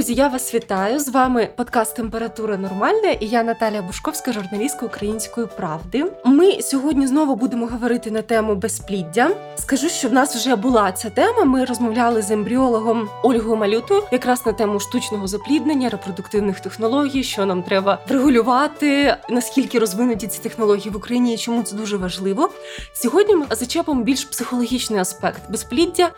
[0.00, 0.98] Друзі, я вас вітаю.
[0.98, 6.04] З вами подкаст Температура Нормальна і я Наталія Бушковська, журналістка української правди.
[6.24, 9.30] Ми сьогодні знову будемо говорити на тему безпліддя.
[9.56, 11.44] Скажу, що в нас вже була ця тема.
[11.44, 17.62] Ми розмовляли з ембріологом Ольгою Малютою якраз на тему штучного запліднення, репродуктивних технологій, що нам
[17.62, 22.50] треба врегулювати, наскільки розвинуті ці технології в Україні і чому це дуже важливо.
[22.92, 26.10] Сьогодні ми зачепимо більш психологічний аспект безпліддя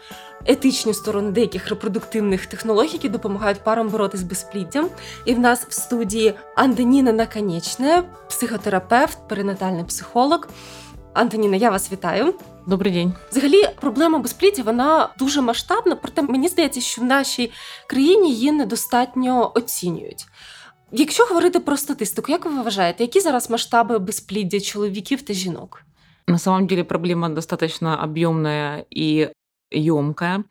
[0.47, 4.89] етичні сторони деяких репродуктивних технологій, які допомагають парам боротися з безпліддям.
[5.27, 10.49] І в нас в студії Антоніна Наконечна, психотерапевт, перинатальний психолог.
[11.15, 12.35] Антоніна, я вас вітаю.
[12.67, 13.13] Добрий день.
[13.31, 17.53] Взагалі, проблема безпліддя вона дуже масштабна, проте мені здається, що в нашій
[17.87, 20.27] країні її недостатньо оцінюють.
[20.91, 25.83] Якщо говорити про статистику, як ви вважаєте, які зараз масштаби безпліддя чоловіків та жінок?
[26.29, 29.31] На самом деле проблема достаточно объемная и
[29.73, 30.45] емкая.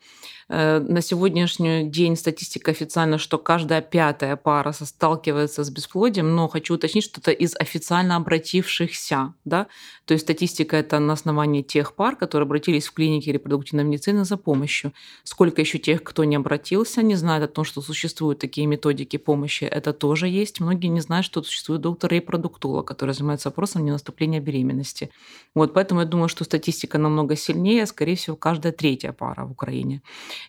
[0.54, 6.74] Э, на сегодняшний день статистика официально, что каждая пятая пара сталкивается с бесплодием, но хочу
[6.74, 9.34] уточнить, что это из официально обратившихся.
[9.46, 9.68] Да?
[10.04, 14.36] То есть статистика это на основании тех пар, которые обратились в клинике репродуктивной медицины за
[14.36, 14.92] помощью.
[15.24, 19.64] Сколько еще тех, кто не обратился, не знает о том, что существуют такие методики помощи,
[19.64, 20.60] это тоже есть.
[20.60, 25.12] Многие не знают, что существует доктор-репродуктолог, который занимается вопросом ненаступления беременности.
[25.56, 30.02] Вот, поэтому я думаю, что статистика намного сильнее, скорее всего, каждая третья пара в Украине.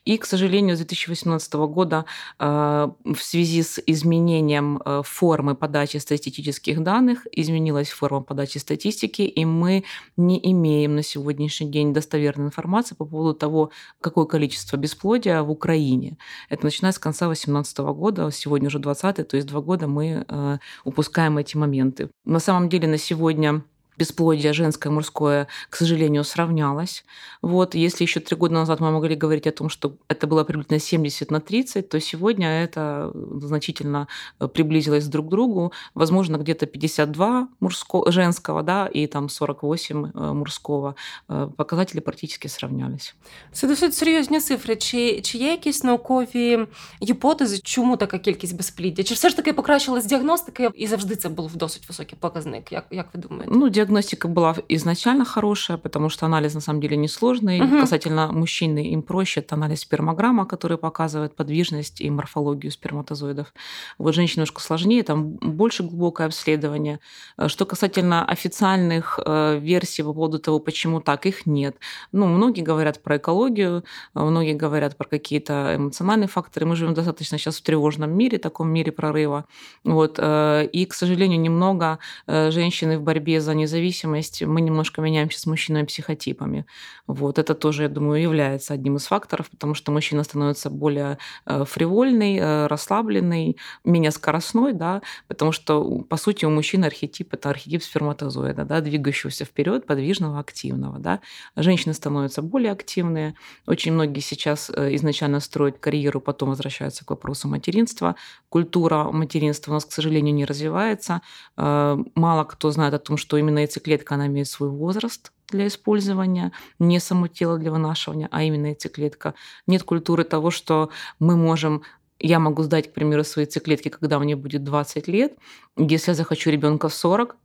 [0.04, 2.04] И, к сожалению, с 2018 года
[2.38, 9.44] э, в связи с изменением э, формы подачи статистических данных изменилась форма подачи статистики, и
[9.44, 9.84] мы
[10.16, 13.70] не имеем на сегодняшний день достоверной информации по поводу того,
[14.00, 16.16] какое количество бесплодия в Украине.
[16.48, 20.58] Это начиная с конца 2018 года, сегодня уже 20 то есть два года мы э,
[20.84, 22.10] упускаем эти моменты.
[22.24, 23.62] На самом деле на сегодня
[23.97, 27.03] бесплодие женское, мужское, к сожалению, сравнялось.
[27.41, 30.79] Вот, если еще три года назад мы могли говорить о том, что это было приблизительно
[30.79, 34.07] 70 на 30, то сегодня это значительно
[34.39, 35.71] э, приблизилось друг к другу.
[35.95, 40.95] Возможно, где-то 52 мужского, женского, да, и там 48 э, мужского.
[41.27, 43.15] Э, показатели практически сравнялись.
[43.51, 44.75] Це досить серйозні цифри.
[44.75, 46.67] Чи, чи є якісь наукові
[47.03, 49.03] гіпотези, чому така кількість безпліддя?
[49.03, 52.71] Чи все ж таки покращилась діагностика і завжди це був досить високий показник?
[52.71, 53.51] Як, як ви думаєте?
[53.55, 57.60] Ну, диагностика была изначально хорошая, потому что анализ на самом деле несложный.
[57.60, 57.80] Угу.
[57.80, 59.40] Касательно мужчины им проще.
[59.40, 63.52] Это анализ спермограмма, который показывает подвижность и морфологию сперматозоидов.
[63.98, 67.00] Вот женщин немножко сложнее, там больше глубокое обследование.
[67.38, 71.76] Э, что касательно официальных э, версий по поводу того, почему так, их нет.
[72.12, 76.66] Ну, многие говорят про экологию, э, многие говорят про какие-то эмоциональные факторы.
[76.66, 79.44] Мы живем достаточно сейчас в тревожном мире, таком мире прорыва.
[79.84, 80.18] Вот.
[80.18, 85.84] И, к сожалению, немного женщины в борьбе за независимость зависимость, мы немножко меняемся с мужчиной
[85.84, 86.64] психотипами.
[87.06, 91.64] Вот это тоже, я думаю, является одним из факторов, потому что мужчина становится более э,
[91.64, 97.82] фривольный, э, расслабленный, менее скоростной, да, потому что, по сути, у мужчины архетип– это архетип
[97.82, 100.98] сперматозоида, да, двигающегося вперед, подвижного, активного.
[100.98, 101.20] Да.
[101.56, 103.34] Женщины становятся более активные.
[103.66, 108.14] Очень многие сейчас э, изначально строят карьеру, потом возвращаются к вопросу материнства.
[108.48, 111.22] Культура материнства у нас, к сожалению, не развивается.
[111.56, 117.00] Мало кто знает о том, что именно яйцеклетка, она имеет свой возраст для использования, не
[117.00, 119.34] само тело для вынашивания, а именно яйцеклетка.
[119.66, 121.82] Нет культуры того, что мы можем
[122.24, 125.36] я могу сдать, к примеру, свои яйцеклетки, когда мне будет 20 лет.
[125.76, 127.36] Если я захочу ребенка в 40,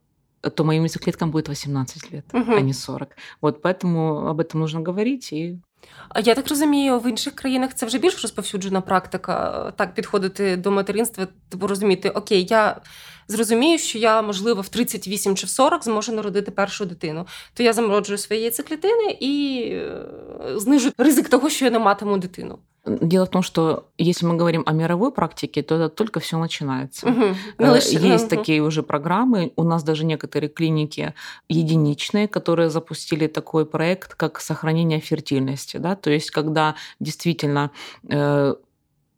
[0.54, 2.52] то моим яйцеклеткам будет 18 лет, угу.
[2.52, 3.10] а не 40.
[3.40, 5.58] Вот поэтому об этом нужно говорить и
[6.24, 11.28] я так розумію, в інших країнах це вже більш розповсюджена практика так підходити до материнства,
[11.48, 12.80] типу розуміти, окей, я
[13.28, 17.26] зрозумію, що я, можливо, в 38 чи в 40 зможу народити першу дитину.
[17.54, 20.02] То я замроджую свої яйцеклітини і е,
[20.56, 22.58] знижу ризик того, що я не матиму дитину.
[22.88, 27.08] Дело в том, что если мы говорим о мировой практике, то это только все начинается.
[27.08, 27.24] Угу.
[27.70, 28.28] Есть угу.
[28.28, 29.52] такие уже программы.
[29.56, 31.14] У нас даже некоторые клиники
[31.48, 35.76] единичные, которые запустили такой проект, как сохранение фертильности.
[35.76, 35.96] Да?
[35.96, 37.70] То есть, когда действительно
[38.08, 38.54] э,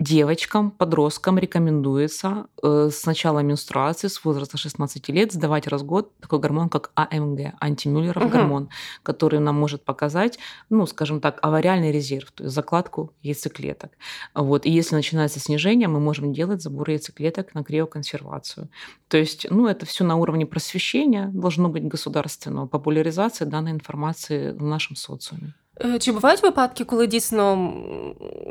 [0.00, 6.18] девочкам, подросткам рекомендуется э, с начала менструации, с возраста 16 лет, сдавать раз в год
[6.20, 8.32] такой гормон, как АМГ, антимюллеров угу.
[8.32, 8.70] гормон,
[9.02, 10.38] который нам может показать,
[10.70, 13.92] ну, скажем так, авариальный резерв, то есть закладку яйцеклеток.
[14.34, 14.64] Вот.
[14.64, 18.70] И если начинается снижение, мы можем делать забор яйцеклеток на криоконсервацию.
[19.08, 24.62] То есть, ну, это все на уровне просвещения, должно быть государственного, популяризации данной информации в
[24.62, 25.54] нашем социуме.
[25.83, 27.55] Е, чи бувають випадки, коли дійсно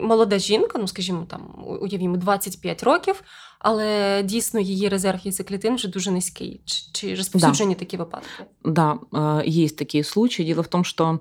[0.03, 3.23] молода жінка, ну скажімо, там уявімо 25 років,
[3.59, 6.61] але дійсно її резерв яйцеклітин вже дуже низький?
[6.65, 7.79] Чи, чи розповсюджені да.
[7.79, 8.45] такі випадки?
[8.65, 8.99] Да,
[9.47, 10.47] есть такие случаи.
[10.47, 11.21] Дело в том, что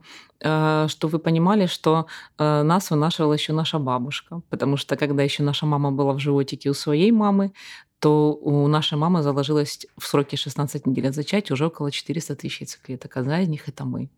[0.88, 2.06] что вы понимали, что
[2.38, 6.74] нас вынашивала еще наша бабушка, потому что когда еще наша мама была в животике у
[6.74, 7.52] своей мамы,
[8.00, 12.60] то у нашей мамы заложилось в сроке 16 недель от зачатия уже около 400 тысяч
[12.60, 13.16] яйцеклеток.
[13.16, 14.10] Одна из них – это мы.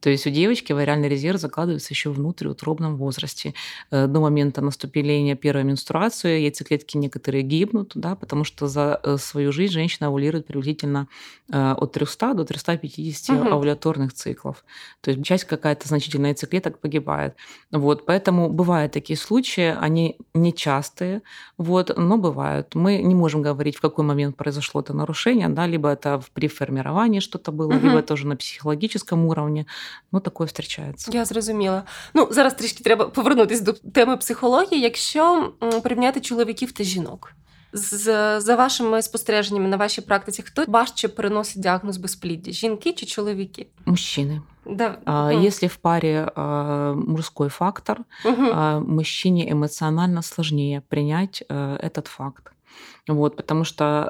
[0.00, 3.54] То есть у девочки вариальный резерв закладывается еще внутрь утробном возрасте.
[3.90, 9.52] Э, до момента наступления первой менструации яйцеклетки некоторые гибнут, да, потому что за э, свою
[9.52, 11.08] жизнь женщина овулирует приблизительно
[11.52, 13.50] э, от 300 до 350 угу.
[13.50, 14.64] овуляторных циклов.
[15.00, 17.34] То есть часть какая-то значительная яйцеклеток погибает.
[17.70, 21.22] Вот, поэтому бывают такие случаи, они нечастые,
[21.58, 22.74] вот, но бывают.
[22.74, 27.20] Мы не можем говорить, в какой момент произошло это нарушение, да, либо это при формировании
[27.20, 27.86] что-то было, угу.
[27.86, 29.65] либо это уже на психологическом уровне, плані.
[30.11, 31.11] Ну, такое зустрічається.
[31.13, 31.83] Я зрозуміла.
[32.13, 34.81] Ну, зараз трішки треба повернутися до теми психології.
[34.81, 35.53] Якщо
[35.83, 37.31] порівняти чоловіків та жінок.
[37.73, 42.51] З, За вашими спостереженнями на вашій практиці, хто важче переносить діагноз безпліддя?
[42.51, 43.67] Жінки чи чоловіки?
[43.85, 44.41] Мужчины.
[44.65, 44.97] Да.
[45.05, 45.45] А, угу.
[45.45, 48.51] Если в паре а, мужской фактор, угу.
[48.53, 52.51] а, мужчине эмоционально сложнее принять а, этот факт.
[53.07, 54.09] Вот, потому что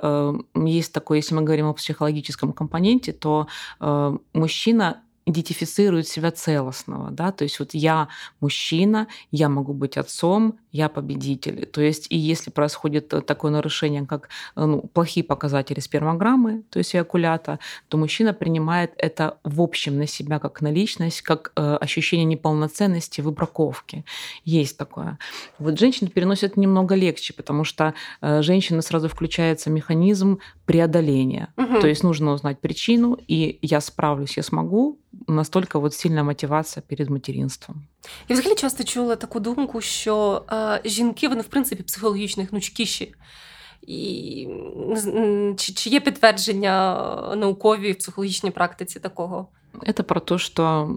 [0.56, 3.48] э, есть такое, если мы говорим о психологическом компоненте, то
[3.82, 8.09] э, мужчина идентифицирует себя целостного, да, то есть вот я
[8.41, 11.67] мужчина, я могу быть отцом, я победитель.
[11.67, 16.79] То есть и если происходит э, такое нарушение, как э, ну, плохие показатели спермограммы, то
[16.79, 21.77] есть эякулята, то мужчина принимает это в общем на себя как на личность, как э,
[21.81, 24.05] ощущение неполноценности, выбраковки.
[24.45, 25.19] Есть такое.
[25.59, 31.53] Вот женщины переносят немного легче, потому что э, женщины сразу включается механизм преодоления.
[31.57, 31.81] Угу.
[31.81, 37.11] То есть нужно узнать причину, и я справлюсь, я смогу, настолько вот сильна мотивація перед
[37.11, 37.83] материнством.
[38.29, 43.15] Я взагалі часто чула таку думку, що е, жінки вони в принципі психологічно гнучкіші.
[43.83, 44.49] І
[45.57, 46.95] чи, чи є підтвердження
[47.37, 49.49] наукові в психологічній практиці такого?
[49.83, 50.97] Это про то, что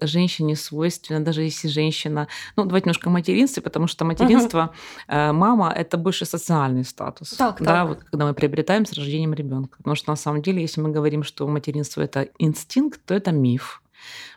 [0.00, 4.72] женщине свойственно, даже если женщина, ну давайте немножко материнстве, потому что материнство,
[5.08, 5.16] угу.
[5.32, 7.88] мама это больше социальный статус, так, да, так.
[7.88, 11.22] вот когда мы приобретаем с рождением ребенка, потому что на самом деле, если мы говорим,
[11.22, 13.82] что материнство это инстинкт, то это миф.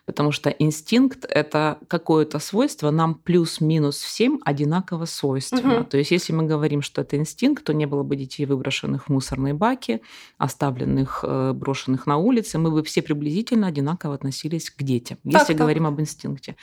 [0.08, 5.80] Потому что инстинкт— это какое-то свойство, нам плюс-минус всем одинаково свойственно.
[5.80, 5.84] Угу.
[5.90, 9.08] То есть если мы говорим, что это инстинкт, то не было бы детей, выброшенных в
[9.10, 10.00] мусорные баки,
[10.38, 15.52] оставленных, э, брошенных на улице, мы бы все приблизительно одинаково относились к детям, так, если
[15.52, 15.58] так.
[15.58, 16.56] говорим об инстинкте.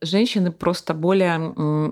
[0.00, 1.36] Женщины просто более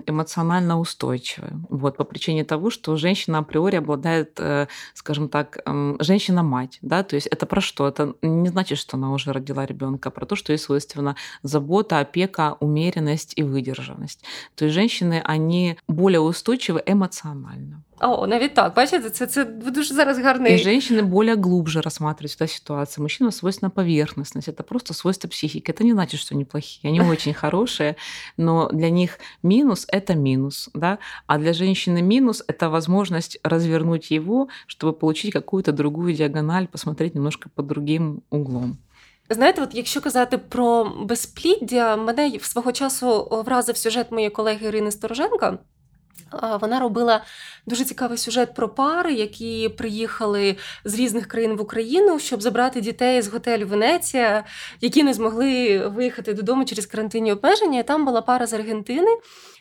[0.05, 1.47] эмоционально устойчивы.
[1.69, 5.59] Вот, по причине того, что женщина априори обладает, э, скажем так,
[5.99, 6.79] женщина-мать.
[6.81, 7.03] Да?
[7.03, 7.87] То есть это про что?
[7.87, 10.57] Это не значит, что она уже родила ребенка, а про то, что ей
[10.97, 14.23] свойственна забота, опека, умеренность и выдержанность.
[14.55, 17.83] То есть женщины, они более устойчивы эмоционально.
[17.99, 20.53] О, навіть так, бачите, це це дуже зараз гарний.
[20.53, 23.03] И женщины более глубже рассматривают эту ситуацию.
[23.03, 24.49] Мужчинам свойственна поверхностность.
[24.49, 25.71] Это просто свойство психики.
[25.71, 26.91] Это не значит, что они плохие.
[26.91, 27.95] Они очень хорошие,
[28.37, 30.69] но для них минус– это минус.
[30.73, 30.99] Да?
[31.27, 37.49] А для женщины минус– это возможность развернуть его, чтобы получить какую-то другую диагональ, посмотреть немножко
[37.49, 38.77] под другим углом.
[39.30, 45.58] Знаєте, от якщо казати про безпліддя, мене свого часу вразив сюжет моєї колеги Ірини Стороженка.
[46.61, 47.23] Вона робила
[47.65, 53.21] дуже цікавий сюжет про пари, які приїхали з різних країн в Україну, щоб забрати дітей
[53.21, 54.43] з готелю Венеція,
[54.81, 57.79] які не змогли виїхати додому через карантинні обмеження.
[57.79, 59.17] І Там була пара з Аргентини.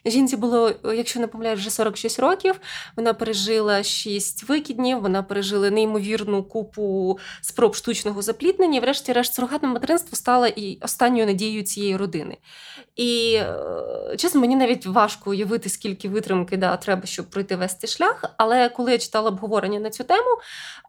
[0.07, 2.61] Жінці було, якщо не помиляю, вже 46 років.
[2.97, 8.80] Вона пережила 6 викиднів, вона пережила неймовірну купу спроб штучного запліднення.
[8.80, 12.37] Врешті-решт, сурогатне материнство стало і останньою надією цієї родини.
[12.97, 17.91] І е, чесно, мені навіть важко уявити, скільки витримки да, треба, щоб пройти весь цей
[17.91, 18.25] шлях.
[18.37, 20.38] Але коли я читала обговорення на цю тему,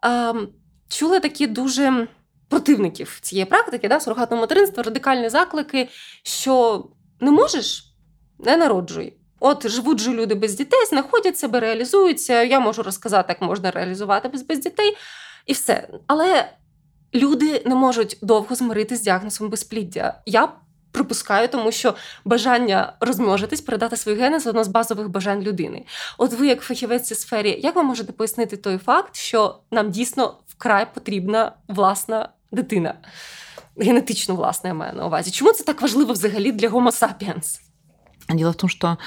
[0.04, 0.50] ем,
[0.88, 2.08] чули такі дуже.
[2.50, 5.90] Противників цієї практики, да, сурогатного материнства, радикальні заклики,
[6.24, 6.86] що
[7.20, 7.94] не можеш
[8.40, 9.14] не народжуй.
[9.40, 12.44] От живуть же люди без дітей, знаходять себе, реалізуються.
[12.44, 14.98] Я можу розказати, як можна реалізувати без, без дітей,
[15.46, 15.88] і все.
[16.08, 16.50] Але
[17.14, 20.22] люди не можуть довго змиритися з діагнозом безпліддя.
[20.26, 20.50] Я
[20.93, 25.85] припускаю, тому що бажання розмножитись, передати свої гени це одно з базових бажань людини.
[26.19, 30.39] От ви, як фахівець цій сфері, як ви можете пояснити той факт, що нам дійсно
[30.49, 32.95] вкрай потрібна власна дитина?
[33.77, 35.31] Генетично власна я маю на увазі.
[35.31, 37.61] Чому це так важливо взагалі для Homo sapiens?
[38.29, 38.99] Дело в том, что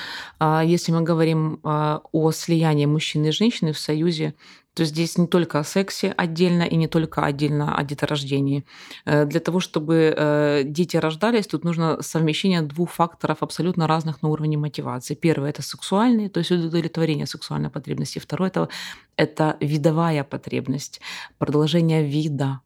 [0.64, 4.34] если мы говорим о слиянии мужчины и женщины в союзе,
[4.81, 8.65] то есть здесь не только о сексе отдельно и не только отдельно о деторождении.
[9.05, 14.31] Э, для того, чтобы э, дети рождались, тут нужно совмещение двух факторов абсолютно разных на
[14.31, 15.15] уровне мотивации.
[15.15, 18.21] Первый– это сексуальный, то есть удовлетворение сексуальной потребности.
[18.21, 18.71] Второй– это,
[19.17, 21.03] это видовая потребность,
[21.37, 22.61] продолжение вида.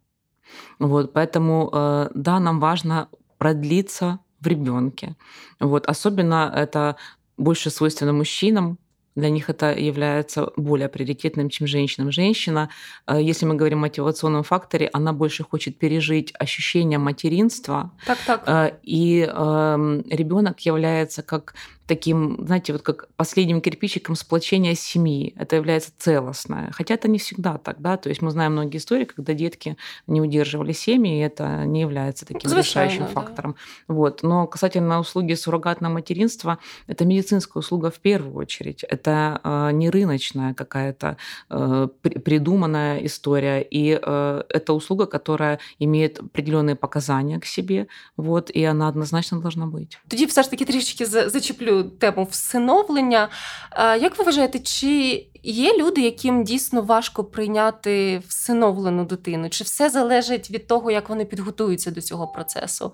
[0.78, 5.16] Вот, поэтому, э, да, нам важно продлиться в ребенке.
[5.58, 6.94] Вот, особенно это
[7.36, 8.78] больше свойственно мужчинам,
[9.16, 12.10] для них это является более приоритетным, чем женщинам.
[12.10, 12.70] Женщина,
[13.06, 17.92] э, если мы говорим о мотивационном факторе, она больше хочет пережить ощущение материнства.
[18.06, 18.42] Так, так.
[18.46, 21.54] Э, и э, ребенок является как
[21.86, 25.34] таким, знаете, вот как последним кирпичиком сплочения семьи.
[25.36, 26.70] Это является целостное.
[26.72, 27.96] Хотя это не всегда так, да.
[27.96, 29.76] То есть мы знаем многие истории, когда детки
[30.06, 33.20] не удерживали семьи, и это не является таким Звучайно, решающим да.
[33.20, 33.56] фактором.
[33.88, 34.22] Вот.
[34.22, 38.84] Но касательно услуги суррогатного материнства, это медицинская услуга в первую очередь.
[38.84, 41.16] Это э, не рыночная какая-то
[41.50, 43.60] э, придуманная история.
[43.62, 47.86] И э, это услуга, которая имеет определенные показания к себе,
[48.16, 49.98] вот, и она однозначно должна быть.
[50.08, 53.29] Тоді все ж таки трішечки зачеплю тему всиновлення.
[53.77, 59.49] Як ви вважаєте, чи є люди, яким дійсно важко прийняти всиновлену дитину?
[59.49, 62.93] Чи все залежить від того, як вони підготуються до цього процесу?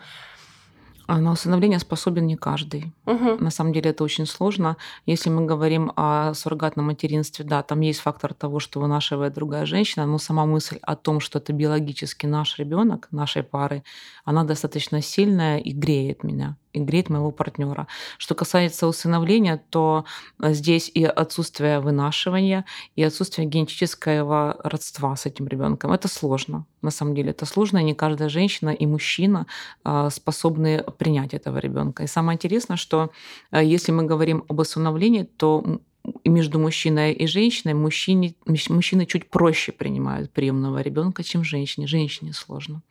[1.08, 2.92] А на усыновление способен не каждый.
[3.06, 3.38] Угу.
[3.40, 4.76] На самом деле это очень сложно.
[5.06, 10.08] Если мы говорим о суррогатном материнстве, да, там есть фактор того, что вынашивает другая женщина,
[10.08, 13.84] но сама мысль о том, что это биологически наш ребенок нашей пары,
[14.24, 17.87] она достаточно сильная и греет меня И греет моего партнера.
[18.19, 20.05] Что касается усыновления, то
[20.43, 22.65] э, здесь и отсутствие вынашивания,
[22.97, 25.93] и отсутствие генетического родства с этим ребенком.
[25.93, 26.67] Это сложно.
[26.83, 29.47] На самом деле это сложно, и не каждая женщина и мужчина
[29.85, 32.05] а, способны принять этого ребенка.
[32.05, 33.11] И самое интересное, что
[33.53, 35.81] э, если мы говорим об усыновлении, то
[36.24, 41.88] между мужчиной и женщиной мужчине, мужчины чуть проще принимают приемного ребенка, чем женщине.
[41.88, 42.82] Женщине сложно.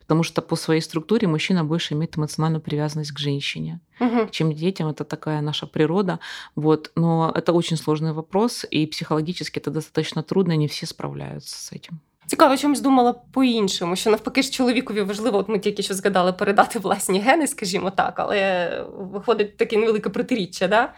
[0.00, 4.28] Потому что по своей структуре мужчина больше имеет эмоциональную привязанность к женщине, угу.
[4.30, 4.88] чем к детям.
[4.88, 6.18] Это такая наша природа.
[6.56, 6.92] Вот.
[6.96, 11.72] Но это очень сложный вопрос, и психологически это достаточно трудно, и не все справляются с
[11.72, 12.00] этим.
[12.26, 16.78] Цікаво, чомусь думала по-іншому, що навпаки ж чоловікові важливо, от ми тільки що згадали передати
[16.78, 20.94] власні гени, скажімо так, але виходить таке невелике протиріччя, да?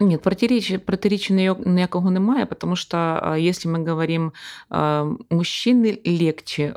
[0.00, 4.32] Нет, противоречия, противоречия никакого немає, потому что если мы говорим,
[4.70, 6.76] мужчины легче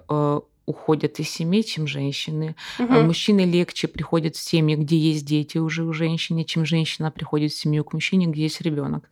[0.65, 2.55] уходят из семьи, чем женщины.
[2.79, 2.93] Угу.
[2.93, 7.57] Мужчины легче приходят в семьи, где есть дети уже у женщины, чем женщина приходит в
[7.57, 9.09] семью к мужчине, где есть ребенок.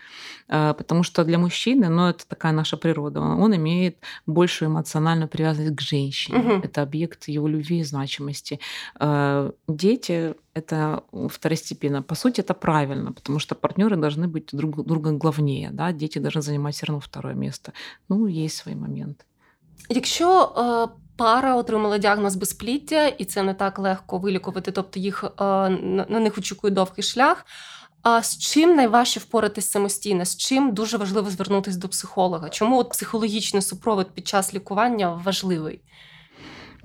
[0.48, 5.82] Потому что для мужчины, ну, это такая наша природа, он имеет большую эмоциональную привязанность к
[5.82, 6.38] женщине.
[6.40, 6.52] Угу.
[6.64, 8.60] Это объект его любви и значимости.
[9.68, 12.02] Дети это второстепенно.
[12.04, 15.70] По сути, это правильно, потому что партнеры должны быть друг друга главнее.
[15.72, 15.92] Да?
[15.92, 17.74] Дети должны занимать все равно второе место.
[18.10, 19.26] Ну, есть свои моменты.
[19.90, 20.88] Якщо е,
[21.20, 25.44] пара отримала діагноз безпліддя, і це не так легко вилікувати, тобто їх е,
[26.10, 27.46] на них очікує довгий шлях.
[28.04, 30.26] А з чим найважче впоратись самостійно?
[30.26, 32.50] З чим дуже важливо звернутися до психолога?
[32.50, 35.82] Чому от психологічний супровід під час лікування важливий?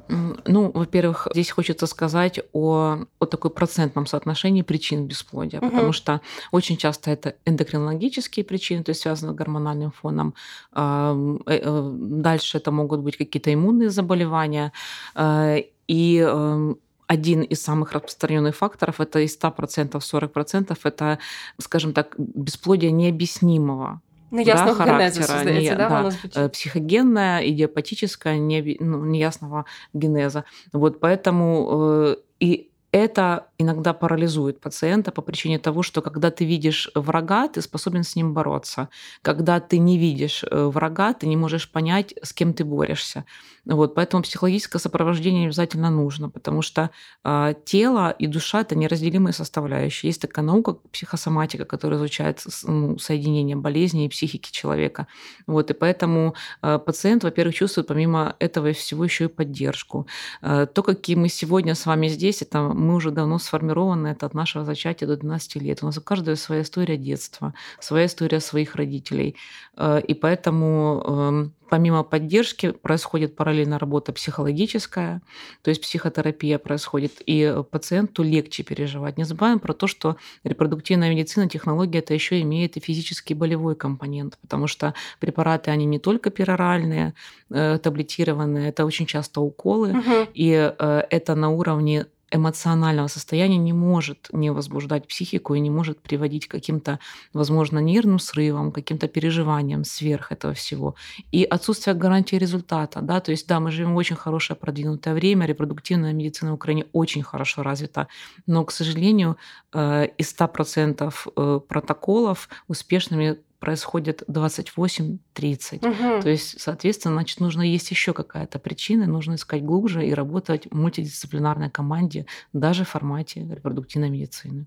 [0.09, 5.71] Ну, во-первых, здесь хочется сказать о, о такой процентном соотношении причин бесплодия, угу.
[5.71, 6.21] потому что
[6.53, 10.35] очень часто это эндокринологические причины, то есть связаны с гормональным фоном.
[10.75, 14.73] Э, э, дальше это могут быть какие-то иммунные заболевания.
[15.15, 21.19] Э, и эм, один из самых распространенных факторов это из 100% 40% это,
[21.59, 24.01] скажем так, бесплодие необъяснимого
[24.35, 30.45] неясного да, характера, не, да, да, психогенная, идиопатическая, не, ну, неясного генеза.
[30.73, 36.91] Вот поэтому э, и это иногда парализует пациента по причине того, что когда ты видишь
[36.95, 38.89] врага, ты способен с ним бороться.
[39.23, 43.25] Когда ты не видишь э, врага, ты не можешь понять, с кем ты борешься.
[43.65, 46.91] Вот, поэтому психологическое сопровождение обязательно нужно, потому что
[47.25, 50.11] э, тело и душа это неразделимые составляющие.
[50.11, 55.07] Есть такая наука психосоматика, которая изучает ну, соединение болезни и психики человека.
[55.47, 60.07] Вот, и поэтому э, пациент, во-первых, чувствует помимо этого всего еще и поддержку.
[60.43, 64.35] Э, то, какие мы сегодня с вами здесь, это мы уже давно сформированы, это от
[64.35, 65.83] нашего зачатия до 12 лет.
[65.83, 69.37] У нас у каждого своя история детства, своя история своих родителей.
[69.77, 75.23] Э, и поэтому эм, помимо поддержки происходит параллельно работа психологическая,
[75.63, 79.19] то есть психотерапия происходит, и пациенту легче переживать.
[79.19, 84.39] Не забываем про то, что репродуктивная медицина, технология это еще имеет и физический болевой компонент,
[84.41, 87.15] потому что препараты, они не только пероральные,
[87.51, 90.29] э, таблетированные, это очень часто уколы, угу.
[90.35, 96.01] и э, это на уровне эмоционального состояния не может не возбуждать психику и не может
[96.01, 96.99] приводить к каким-то,
[97.33, 100.95] возможно, нервным срывам, каким-то переживаниям сверх этого всего.
[101.33, 103.01] И отсутствие гарантии результата.
[103.01, 103.21] Да?
[103.21, 107.23] То есть, да, мы живем в очень хорошее продвинутое время, репродуктивная медицина в Украине очень
[107.23, 108.09] хорошо развита,
[108.47, 109.37] но, к сожалению,
[109.73, 115.88] э, из 100% э, протоколов успешными происходит 28-30.
[115.88, 116.22] Угу.
[116.22, 120.76] То есть, соответственно, значит, нужно есть еще какая-то причина, нужно искать глубже и работать в
[120.76, 124.66] мультидисциплінарній команді, даже в форматі репродуктивної медицини.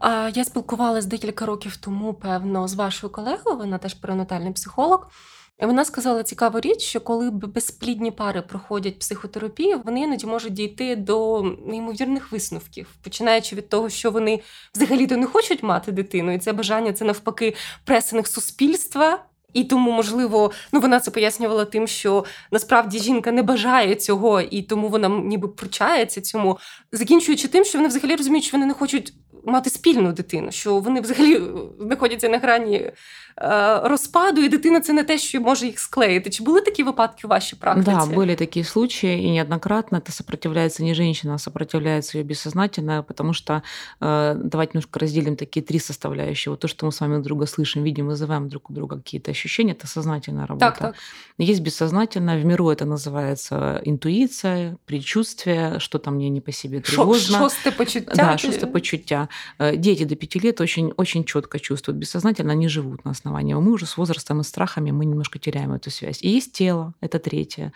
[0.00, 5.10] А я спілкувалася декілька років тому, певно, з вашою колегою, вона теж перинатальний психолог.
[5.59, 11.43] Вона сказала цікаву річ, що коли безплідні пари проходять психотерапію, вони іноді можуть дійти до
[11.67, 14.41] неймовірних висновків, починаючи від того, що вони
[14.75, 19.23] взагалі-то не хочуть мати дитину, і це бажання це навпаки пресинг суспільства.
[19.53, 24.61] І тому, можливо, ну вона це пояснювала тим, що насправді жінка не бажає цього, і
[24.61, 26.59] тому вона ніби пручається цьому,
[26.91, 29.13] закінчуючи тим, що вони взагалі розуміють, що вони не хочуть
[29.45, 31.41] мати спільну дитину, що вони взагалі
[31.79, 32.91] знаходяться на грані
[33.82, 36.30] розпаду, і дитина це не те, що може їх склеїти.
[36.30, 37.90] Чи були такі випадки у вашій практиці?
[37.90, 43.32] Да, были такие случаи, и неоднократно это сопротивляется не женщина, а сопротивляется ее бессознательное, потому
[43.32, 43.62] что
[44.00, 46.50] э, давайте немножко разделим такие три составляющие.
[46.50, 49.30] Вот то, что мы с вами друг друга слышим, видим, вызываем друг у друга какие-то
[49.30, 50.66] ощущения, это сознательная работа.
[50.66, 50.94] Так, так.
[51.38, 57.38] Есть бессознательное, в миру это называется интуиция, предчувствие, что-то мне не по себе тревожно.
[57.38, 58.12] Шосте почуття.
[58.14, 59.28] Да, шосте почуття.
[59.58, 63.55] Э, дети до пяти лет очень, очень четко чувствуют бессознательно, они живут на основе основания.
[63.55, 66.21] Мы уже с возрастом и страхами мы немножко теряем эту связь.
[66.21, 67.73] И есть тело, это третье.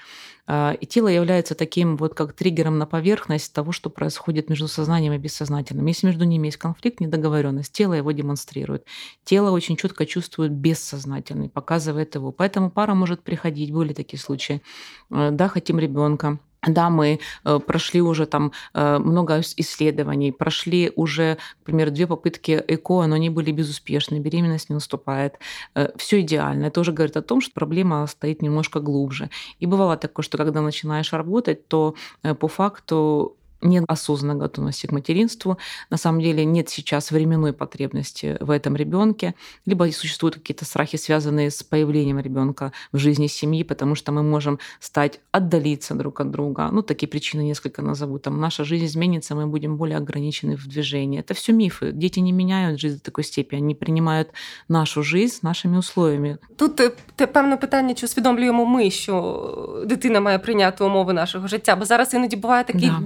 [0.48, 5.13] А, и тело является таким вот как триггером на поверхность того, что происходит между сознанием
[5.13, 5.86] и бессознательным.
[5.86, 8.86] Если между ними есть конфликт, недоговоренность, тело его демонстрирует.
[9.24, 12.31] Тело очень четко чувствует бессознательный, показывает его.
[12.31, 14.62] Поэтому пара может приходить, были такие случаи.
[15.10, 21.38] Э, да, хотим ребенка, да, мы э, прошли уже там э, много исследований, прошли уже,
[21.60, 25.39] например, две попытки ЭКО, но они были безуспешны, беременность не наступает.
[25.75, 26.65] Э, Все идеально.
[26.68, 29.30] Это уже говорит о том, что проблема стоит немножко глубже.
[29.60, 31.96] И бывало такое, что когда начинаешь работать, то
[32.39, 35.58] по факту нет осознанной готовности к материнству.
[35.90, 39.35] На самом деле нет сейчас временной потребности в этом ребенке,
[39.66, 44.58] либо существуют какие-то страхи, связанные с появлением ребенка в жизни семьи, потому что мы можем
[44.80, 46.68] стать отдалиться друг от друга.
[46.73, 48.18] Ну, такие причины несколько назову.
[48.18, 51.20] Там наша жизнь изменится, мы будем более ограничены в движении.
[51.20, 51.92] Это все мифы.
[51.92, 54.28] Дети не меняют жизнь до такой степени, они принимають
[54.68, 56.38] нашу жизнь з нашими условиями.
[56.57, 56.76] Тут
[57.16, 62.14] те певне питання, чи усвідомлюємо ми, що дитина має прийняти умови нашого життя, бо зараз
[62.14, 63.00] іноді буває такий да.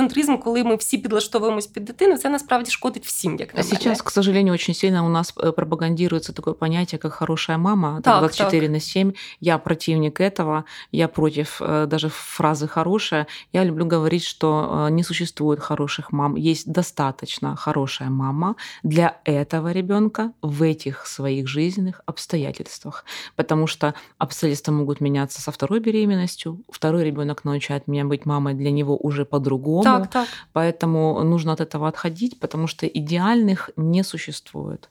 [0.00, 3.36] дітоцентризм егоцентризм, коли ми всі підлаштовуємось під дитину, це насправді шкодить всім.
[3.36, 7.58] Як на Сейчас, к сожалению, очень сильно у нас э, пропагандируется такое понятие, как хорошая
[7.58, 8.70] мама, так, 24 так.
[8.70, 9.12] на 7.
[9.40, 13.26] Я противник этого, я против э, даже фразы хорошая.
[13.52, 16.36] Я люблю говорить, что э, не существует хороших мам.
[16.36, 23.04] Есть достаточно хорошая мама для этого ребенка в этих своих жизненных обстоятельствах.
[23.36, 26.58] Потому что обстоятельства могут меняться со второй беременностью.
[26.70, 29.82] Второй ребенок научает меня быть мамой для него уже по-другому.
[29.99, 30.27] так, так.
[30.53, 34.89] Поэтому нужно от этого отходить, потому что идеальных не существует.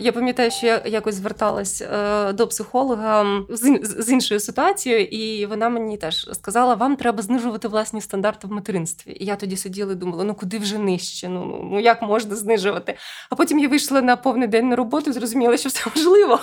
[0.00, 5.68] Я пам'ятаю, що я якось зверталась е, до психолога з, з іншою ситуацією, і вона
[5.68, 9.16] мені теж сказала: вам треба знижувати власні стандарти в материнстві.
[9.20, 11.28] І я тоді сиділа і думала, ну куди вже нижче?
[11.28, 12.96] Ну ну, ну як можна знижувати?
[13.30, 16.40] А потім я вийшла на повний день на роботу і зрозуміла, що все можливо.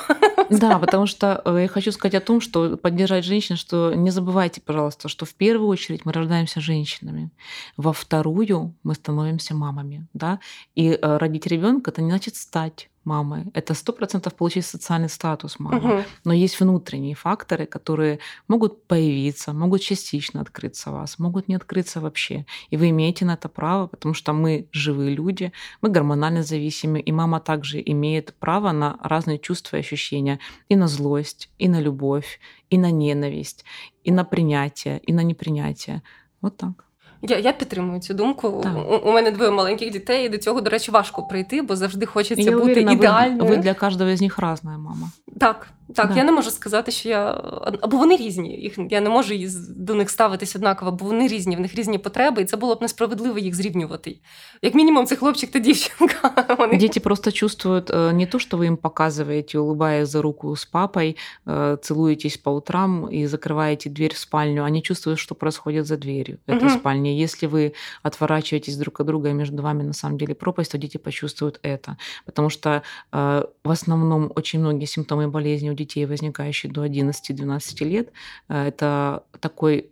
[0.50, 5.10] Да, потому что я хочу сказать о том, что поддержать женщин, что не забывайте, пожалуйста,
[5.10, 7.30] что в первую очередь мы рождаемся женщинами,
[7.78, 10.40] во вторую мы становимся мамами, да,
[10.76, 13.45] и родить ребенка это не значит стать мамой.
[13.55, 15.79] Это сто процентов получить социальный статус мамы.
[15.79, 16.05] Угу.
[16.25, 22.01] Но есть внутренние факторы, которые могут появиться, могут частично открыться у вас, могут не открыться
[22.01, 22.47] вообще.
[22.71, 27.13] И вы имеете на это право, потому что мы живые люди, мы гормонально зависимы, и
[27.13, 30.39] мама также имеет право на разные чувства и ощущения.
[30.69, 33.65] И на злость, и на любовь, и на ненависть,
[34.05, 36.03] и на принятие, и на непринятие.
[36.41, 36.85] Вот так.
[37.22, 38.48] Я я підтримую цю думку.
[38.48, 42.06] У, у мене двоє маленьких дітей, і до цього, до речі, важко прийти, бо завжди
[42.06, 43.50] хочеться я бути уверена, ідеальною.
[43.50, 45.12] Ви, ви для кожного з них різна мама.
[45.40, 46.16] Так, так, да.
[46.16, 47.42] я не можу сказати, що я
[47.82, 48.62] або вони різні.
[48.62, 49.34] Їх я не можу
[49.70, 52.82] до них ставитись однаково, бо вони різні, в них різні потреби, і це було б
[52.82, 54.20] несправедливо їх зрівнювати.
[54.62, 56.46] Як мінімум, це хлопчик та дівчинка.
[56.60, 56.78] Вони...
[56.78, 61.18] Дети просто чувствуют э, не то, что вы им показываете, улыбаясь за руку с папой,
[61.46, 64.64] э, целуетесь по утрам и закрываете дверь в спальню.
[64.64, 66.70] Они чувствуют, что происходит за дверью этой угу.
[67.13, 67.23] Спальни.
[67.23, 67.73] Если вы
[68.03, 71.97] отворачиваетесь друг от друга, и между вами на самом деле пропасть, то дети почувствуют это.
[72.27, 78.13] Потому что э, в основном очень многие симптомы болезни у детей, возникающие до 11-12 лет,
[78.49, 79.91] э, это такой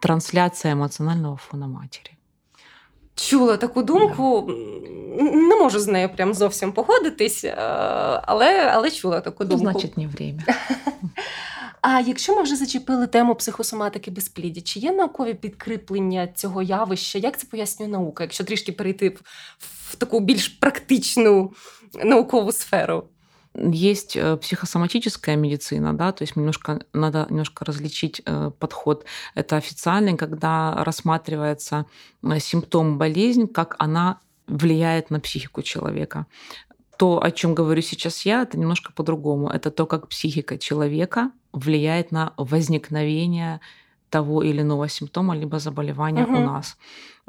[0.00, 2.16] трансляция эмоционального фона матери.
[3.14, 4.46] чула таку думку.
[5.20, 7.54] Не можу з нею прям зовсім погодитись, е,
[8.26, 9.64] але але чула таку думку.
[9.64, 10.40] Ну, значить, не время.
[11.81, 17.19] А якщо ми вже зачепили тему психосоматики безпліддя, чи є наукові підкріплення цього явища?
[17.19, 19.21] Як це пояснює наука, якщо трішки перейти в,
[19.91, 21.53] в таку більш практичну
[22.03, 23.03] наукову сферу?
[23.57, 29.05] Есть э, психосоматическая медицина, да, то есть немножко, надо немножко различить э, подход.
[29.33, 31.85] Это официальный, когда рассматривается
[32.21, 36.25] э, симптом болезни, как она влияет на психику человека.
[37.00, 39.48] То, о чем говорю сейчас я, это немножко по-другому.
[39.48, 43.60] Это то, как психика человека влияет на возникновение
[44.10, 46.36] того или иного симптома либо заболевания угу.
[46.36, 46.76] у нас.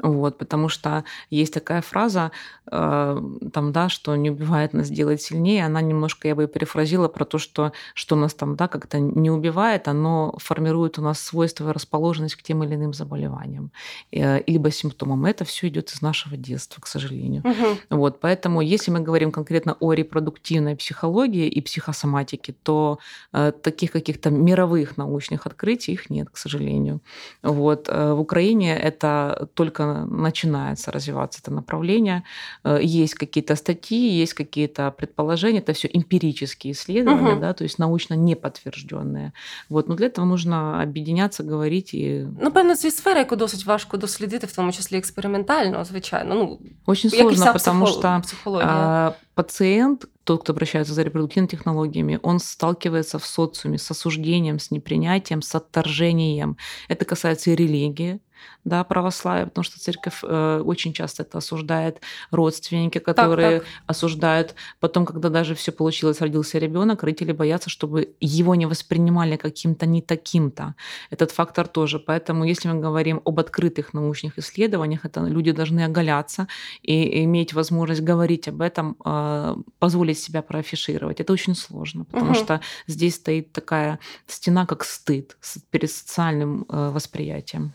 [0.02, 2.32] Вот, потому что есть такая фраза,
[2.70, 5.64] э, там, да, что не убивает нас делает сильнее.
[5.64, 9.88] Она немножко, я бы перефразила про то, что, что нас там, да, как-то не убивает,
[9.88, 13.70] оно формирует у нас свойства и расположенность к тем или иным заболеваниям,
[14.10, 15.24] э, либо симптомам.
[15.24, 17.42] Это все идет из нашего детства, к сожалению.
[17.44, 17.98] Угу.
[17.98, 22.98] Вот, поэтому, если мы говорим конкретно о репродуктивной психологии и психосоматике, то
[23.32, 27.00] э, таких каких-то мировых научных открытий их нет, к сожалению.
[27.42, 32.23] Вот, э, в Украине это только начинается развиваться это направление.
[32.63, 37.41] Э, есть какие-то статьи, есть какие-то предположения, это все эмпирические исследования, угу.
[37.41, 39.33] да, то есть научно не подтвержденные.
[39.69, 43.97] Вот, но для этого нужно объединяться, говорить і ну певно, це сфера, яку досить важко
[43.97, 46.35] дослідити, в тому числі експериментально, звичайно.
[46.35, 49.13] Ну очень сложно, потому что психология.
[49.33, 55.41] пациент тот, кто обращается за репродуктивными технологиями, он сталкивается в социуме с осуждением, с непринятием,
[55.41, 56.57] с отторжением.
[56.89, 58.19] Это касается и религии,
[58.64, 62.00] да, православия, потому что церковь э, очень часто это осуждает
[62.30, 63.72] родственники, которые так, так.
[63.86, 64.54] осуждают.
[64.80, 70.00] Потом, когда даже все получилось, родился ребенок, родители боятся, чтобы его не воспринимали каким-то не
[70.00, 70.74] таким-то.
[71.10, 71.98] Этот фактор тоже.
[71.98, 76.46] Поэтому, если мы говорим об открытых научных исследованиях, это люди должны оголяться
[76.82, 81.20] и иметь возможность говорить об этом, э, позволить себя проафишировать.
[81.20, 82.38] Это очень сложно, потому угу.
[82.38, 85.36] что здесь стоит такая стена, как стыд
[85.70, 87.72] перед социальным э, восприятием.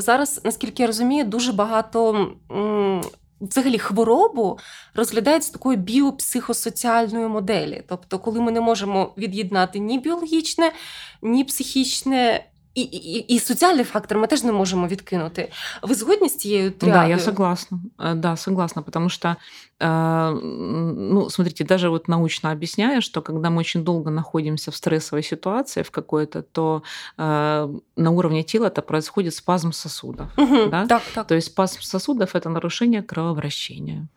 [0.00, 2.28] Зараз, наскільки я розумію, дуже багато.
[3.40, 4.58] Взагалі хворобу
[4.94, 7.82] розглядають з такої біопсихосоціальної моделі.
[7.88, 10.72] Тобто, коли ми не можемо від'єднати ні біологічне,
[11.22, 12.44] ні психічне,
[12.79, 15.51] і і, і соціальний фактор ми теж не можемо відкинути.
[15.81, 17.03] Ви згодні з цією триадою?
[17.03, 17.79] Да, я согласна.
[18.15, 19.35] Да, согласна, потому что,
[19.79, 25.83] ну, смотрите, даже вот научно объясняю, что когда мы очень долго находимся в стрессовой ситуации
[25.83, 26.83] в какой-то, то
[27.17, 30.27] на уровне тела это происходит спазм сосудов.
[30.37, 30.85] Угу, да?
[30.85, 31.27] так, так.
[31.27, 34.07] То есть спазм сосудов – это нарушение кровообращения.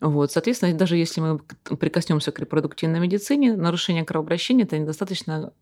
[0.00, 1.38] Вот, соответственно, даже если мы
[1.76, 5.52] прикоснемся к репродуктивной медицине, нарушение кровообращения – это недостаточно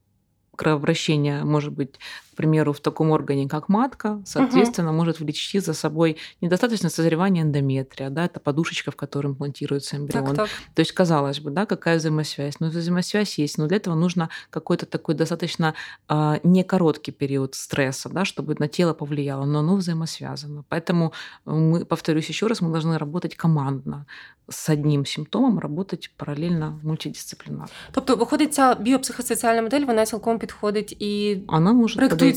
[0.57, 4.99] кровообращение может быть, к примеру, в таком органе, как матка, соответственно, угу.
[4.99, 10.27] может влечь за собой недостаточное созревание эндометрия, да, это подушечка, в которой имплантируется эмбрион.
[10.27, 10.49] Так, так.
[10.75, 12.61] То есть, казалось бы, да, какая взаимосвязь?
[12.61, 15.75] Ну, взаимосвязь есть, но для этого нужно какой-то такой достаточно
[16.09, 20.65] э, не короткий период стресса, да, чтобы на тело повлияло, но оно взаимосвязано.
[20.69, 21.13] Поэтому
[21.45, 24.07] мы, повторюсь еще раз, мы должны работать командно
[24.51, 27.69] с одним симптомом, работать параллельно мультидисциплинарно.
[27.93, 32.28] Тобто, виходить, ця біопсихосоціальна модель, вона цілком підходить і Вона може проєктується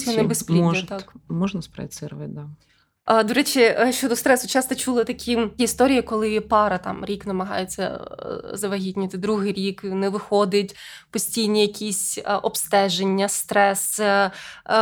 [0.87, 1.15] так?
[1.29, 2.49] можна спроєцировать, да.
[3.07, 8.57] До речі, е, щодо стресу, часто чули такі історії, коли пара там рік намагається е,
[8.57, 10.77] завагітніти, другий рік не виходить,
[11.11, 14.01] постійні якісь е, обстеження, стрес,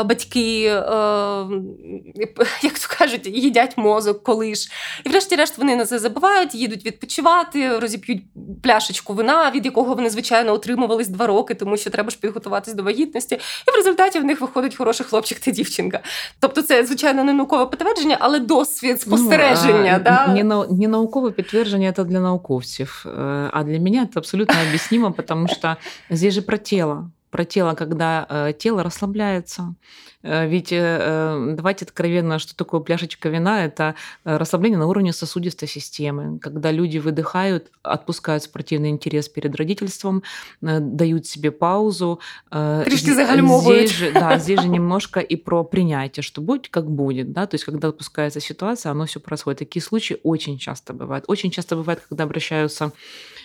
[0.05, 0.61] батьки,
[2.63, 4.71] як то кажуть, їдять мозок, коли ж.
[5.05, 8.23] І врешті-решт вони на це забувають, їдуть відпочивати, розіп'ють
[8.63, 12.83] пляшечку вина, від якого вони, звичайно, отримувались два роки, тому що треба ж підготуватись до
[12.83, 13.35] вагітності.
[13.69, 16.01] І в результаті в них виходить хороший хлопчик та дівчинка.
[16.41, 19.98] Тобто, це, звичайно, не наукове підтвердження, підтвердження, але досвід спостереження.
[19.98, 20.28] Ну, да?
[20.28, 23.06] не, на, не науковое підтвердження это для науковців,
[23.52, 25.78] а для меня это абсолютно объяснимо, потому что
[26.10, 29.75] здесь же про тело про тело, когда э, тело расслабляется.
[30.23, 33.65] Э, ведь э, давайте откровенно, что такое пляшечка вина?
[33.65, 40.23] Это расслабление на уровне сосудистой системы, когда люди выдыхают, отпускают спортивный интерес перед родительством,
[40.61, 42.21] дают себе паузу.
[42.51, 43.89] Трішки загальмовывают.
[43.89, 47.33] Здесь же, да, здесь же немножко и про принятие, что будет как будет.
[47.33, 47.47] Да?
[47.47, 49.61] То есть, когда отпускается ситуация, оно все происходит.
[49.61, 51.25] Такие случаи очень часто бывают.
[51.29, 52.93] Очень часто бывает, когда обращаются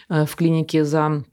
[0.10, 1.24] в клинике за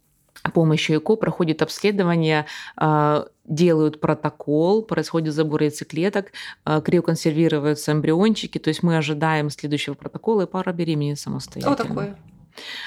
[0.50, 6.33] помощью ЭКО проходит обследование, а, делают протокол, происходит забор яйцеклеток,
[6.64, 11.76] а, криоконсервируются эмбриончики, то есть мы ожидаем следующего протокола, и пара беременеет самостоятельно.
[11.76, 12.16] Что такое?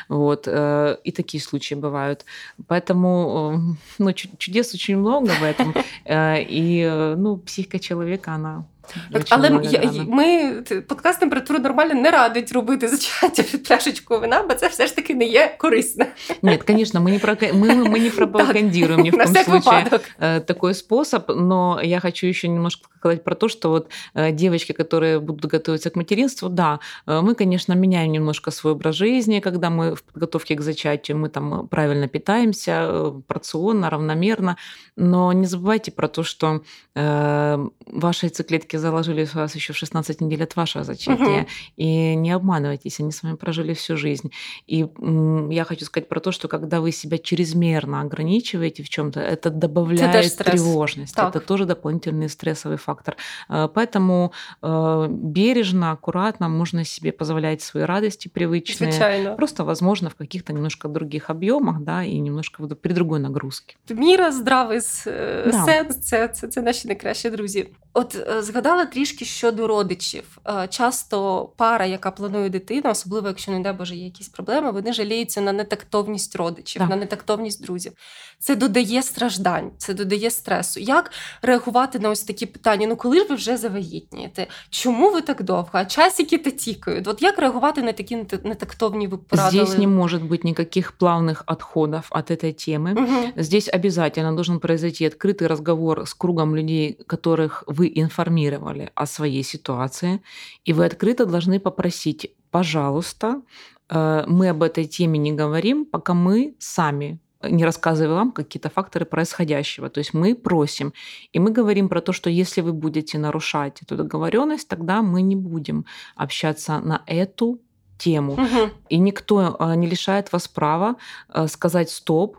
[0.10, 0.48] Вот.
[0.48, 2.24] Э, и такие случаи бывают.
[2.68, 5.74] Поэтому ну, чудес очень много в этом.
[6.06, 6.86] Э, и
[7.18, 8.68] ну, психика человека, она
[9.12, 10.54] Так, але я, ми
[10.88, 15.16] подкаст температура нормально не радить робити зачаття під пляшечку вина, бо це все ж таки
[15.16, 16.06] не є корисно.
[16.42, 20.74] Нет, конечно, мы не, про, мы, мы не пропагандируем ни в коем случае э, такой
[20.74, 25.52] способ, но я хочу еще немножко сказать про то, что вот э, девочки, которые будут
[25.52, 30.04] готовиться к материнству, да, э, мы, конечно, меняем немножко свой образ жизни, когда мы в
[30.04, 34.58] подготовке к зачатию, мы там правильно питаемся, порционно, равномерно,
[34.96, 36.62] но не забывайте про то, что
[36.96, 41.49] э, ваши яйцеклетки заложили вас еще в 16 недель от вашего зачатия, угу.
[41.77, 44.31] и не обманывайтесь, они с вами прожили всю жизнь.
[44.67, 49.21] И м, я хочу сказать про то, что когда вы себя чрезмерно ограничиваете в чем-то,
[49.21, 51.35] это добавляет это тревожность, так.
[51.35, 53.17] это тоже дополнительный стрессовый фактор фактор.
[53.49, 54.33] Э, поэтому
[54.63, 58.93] э, бережно, аккуратно можно себе позволять свои радости привычные.
[58.93, 59.37] Звичайно.
[59.37, 63.77] Просто, возможно, в каких-то немножко других объемах, да, и немножко при другой нагрузці.
[63.91, 65.65] Міра, здравий да.
[65.65, 67.69] сенс це, це, це наші найкращі друзі.
[67.95, 70.39] От згадала трішки щодо родичів.
[70.69, 75.41] Часто пара, яка планує дитину, особливо якщо не дай Боже є якісь проблеми, вони жаліються
[75.41, 76.89] на нетактовність родичів, да.
[76.89, 77.93] на нетактовність друзів.
[78.39, 80.81] Це додає страждань, це додає стресу.
[80.81, 81.11] Як
[81.43, 82.71] реагувати на ось такі питання?
[82.71, 84.47] питання: ну коли ж ви вже завагітнієте?
[84.71, 85.69] Чому ви так довго?
[85.73, 87.09] А часики-то тікають.
[87.09, 89.67] От як реагувати на такі нетактовні ви порадили?
[89.67, 92.93] Здесь не может быть никаких плавных отходов от этой темы.
[92.93, 93.33] Угу.
[93.37, 100.22] Здесь обязательно должен произойти открытый разговор с кругом людей, которых вы информировали о своей ситуации,
[100.68, 103.42] и вы открыто должны попросить, пожалуйста,
[103.90, 107.20] э, мы об этой теме не говорим, пока мы сами
[107.50, 109.90] не рассказывая вам какие-то факторы происходящего.
[109.90, 110.94] То есть мы просим,
[111.34, 115.36] и мы говорим про то, что если вы будете нарушать эту договоренность, тогда мы не
[115.36, 117.60] будем общаться на эту
[118.00, 118.34] тему.
[118.34, 118.70] Угу.
[118.90, 120.96] И никто а, не лишает вас права
[121.28, 122.38] а, сказать стоп,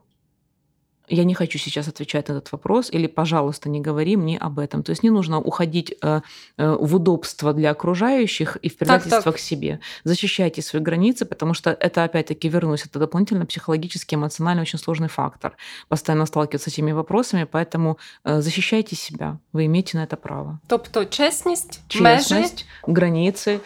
[1.09, 4.83] я не хочу сейчас отвечать на этот вопрос, или, пожалуйста, не говори мне об этом.
[4.83, 6.21] То есть не нужно уходить э,
[6.57, 9.37] э, в удобство для окружающих и в предательство так, так.
[9.37, 9.81] к себе.
[10.05, 15.57] Защищайте свои границы, потому что это, опять-таки, вернусь, это дополнительно психологически, эмоционально очень сложный фактор.
[15.89, 19.39] Постоянно сталкиваться с этими вопросами, поэтому э, защищайте себя.
[19.53, 20.61] Вы имеете на это право.
[20.69, 22.93] Тобто честность, честность межи.
[22.95, 23.61] границы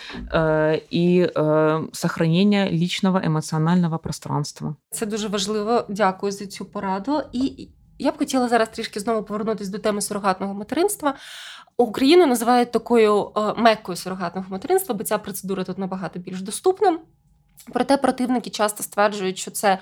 [0.91, 1.31] и
[1.93, 4.77] сохранение личного эмоционального пространства.
[4.91, 5.85] Це дуже важливо.
[5.89, 7.23] Дякую за цю пораду.
[7.33, 11.15] І я б хотіла зараз трішки знову повернутися до теми сурогатного материнства.
[11.77, 16.99] Україну називають такою е, меккою сурогатного материнства, бо ця процедура тут набагато більш доступна.
[17.73, 19.79] Проте противники часто стверджують, що це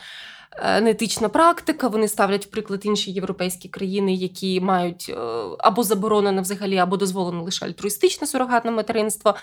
[0.53, 1.89] е, неетична практика.
[1.89, 5.15] Вони ставлять в приклад інші європейські країни, які мають е,
[5.59, 9.35] або заборонене взагалі, або дозволено лише альтруїстичне сурогатне материнство.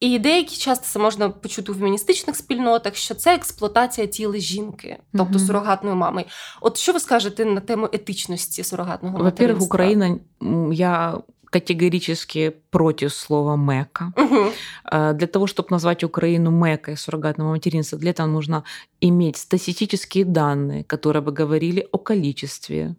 [0.00, 5.38] І деякі часто це можна почути у феміністичних спільнотах, що це експлуатація тіла жінки, тобто
[5.38, 5.46] mm-hmm.
[5.46, 6.24] сурогатної мами.
[6.60, 9.46] От що ви скажете на тему етичності сурогатного материнства?
[9.46, 10.18] Во-первых, Україна
[10.72, 11.18] я
[11.54, 14.12] категорически против слова «мека».
[14.16, 14.50] Угу.
[14.90, 18.64] Для того, чтобы назвать Украину мекой суррогатного материнства, для этого нужно
[19.00, 22.96] иметь статистические данные, которые бы говорили о количестве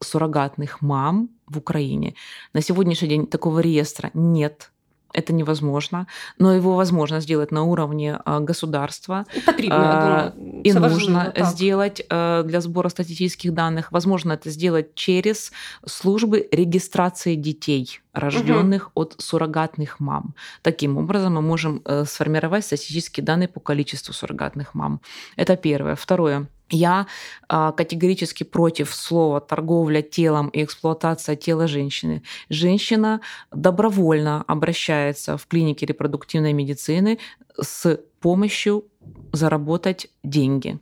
[0.00, 2.14] суррогатных мам в Украине.
[2.52, 4.70] На сегодняшний день такого реестра нет
[5.13, 9.25] Это невозможно, но его возможно сделать на уровне а, государства.
[9.45, 10.33] Потребно, а.
[10.63, 11.47] И нужно так.
[11.47, 13.91] сделать а, для сбора статистических данных.
[13.91, 15.51] Возможно это сделать через
[15.85, 19.01] службы регистрации детей, рожденных угу.
[19.01, 20.35] от суррогатных мам.
[20.61, 25.01] Таким образом мы можем э, сформировать статистические данные по количеству суррогатных мам.
[25.35, 25.95] Это первое.
[25.95, 26.47] Второе.
[26.71, 27.07] Я
[27.49, 32.23] а, категорически против слова торговля телом и эксплуатация тела женщины.
[32.49, 37.19] Женщина добровольно обращается в клинике репродуктивной медицины
[37.59, 38.85] с помощью
[39.33, 40.79] заработать деньги.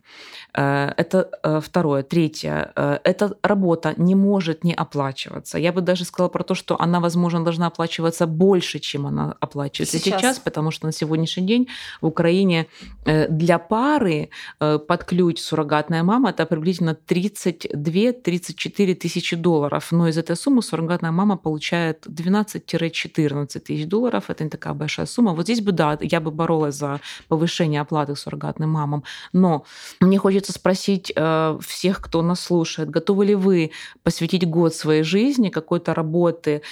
[0.54, 2.02] Э, это э, второе.
[2.02, 2.72] Третье.
[2.76, 5.58] Э, эта работа не может не оплачиваться.
[5.58, 9.98] Я бы даже сказала про то, что она, возможно, должна оплачиваться больше, чем она оплачивается
[9.98, 11.68] сейчас, сейчас потому что на сегодняшний день
[12.00, 12.66] в Украине
[13.04, 19.92] для пары под ключ суррогатная мама это приблизительно 32-34 тысячи долларов.
[19.92, 24.24] Но из этой суммы суррогатная мама получает 12-14 тысяч долларов.
[24.28, 25.32] Это не такая большая сумма.
[25.34, 29.04] Вот здесь бы, да, я бы боролась за повышение оплаты суррогатным мамам.
[29.32, 29.64] Но
[30.00, 33.70] мне хочется спросить э, всех, кто нас слушает, готовы ли вы
[34.02, 36.62] посвятить год своей жизни какой-то работы,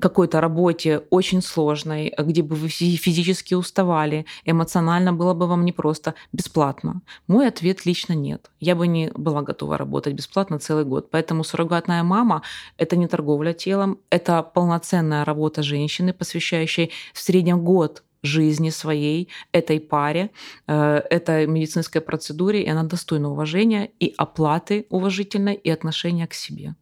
[0.00, 7.02] какой-то работе очень сложной, где бы вы физически уставали, эмоционально было бы вам непросто, бесплатно?
[7.26, 8.50] Мой ответ лично нет.
[8.60, 11.10] Я бы не была готова работать бесплатно целый год.
[11.10, 12.42] Поэтому суррогатная мама—
[12.76, 19.80] это не торговля телом, это полноценная работа женщины, посвящающей в среднем год жизни своей, этой
[19.80, 20.30] паре,
[20.66, 26.74] э, этой медицинской процедуре, и она достойна уважения и оплаты уважительной, и отношения к себе.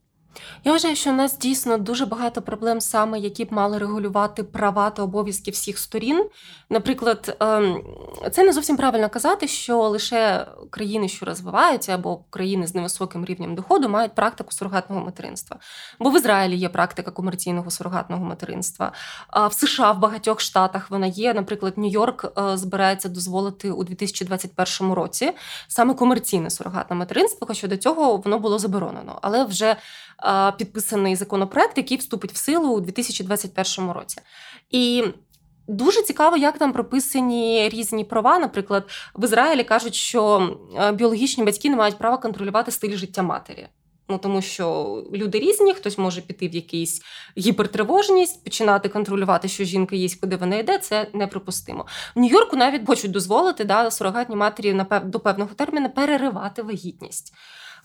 [0.64, 4.90] Я вважаю, що у нас дійсно дуже багато проблем, саме які б мали регулювати права
[4.90, 6.26] та обов'язки всіх сторін.
[6.70, 7.82] Наприклад, ем,
[8.32, 13.54] це не зовсім правильно казати, що лише країни, що розвиваються, або країни з невисоким рівнем
[13.54, 15.56] доходу, мають практику сурогатного материнства.
[16.00, 18.92] Бо в Ізраїлі є практика комерційного сурогатного материнства.
[19.28, 21.34] А в США в багатьох штатах вона є.
[21.34, 25.32] Наприклад, Нью-Йорк е, збирається дозволити у 2021 році
[25.68, 29.76] саме комерційне сурогатне материнство, хоча до цього воно було заборонено, але вже
[30.58, 34.20] підписаний законопроект, який вступить в силу у 2021 році.
[34.70, 35.04] І
[35.68, 38.38] Дуже цікаво, як там прописані різні права.
[38.38, 40.50] Наприклад, в Ізраїлі кажуть, що
[40.94, 43.68] біологічні батьки не мають права контролювати стиль життя матері.
[44.08, 47.02] Ну тому що люди різні, хтось може піти в якийсь
[47.38, 50.78] гіпертривожність, починати контролювати, що жінка їсть, куди вона йде.
[50.78, 51.86] Це неприпустимо.
[52.14, 57.34] В Нью-Йорку навіть хочуть дозволити да, сурогатній матері до певного терміну переривати вагітність.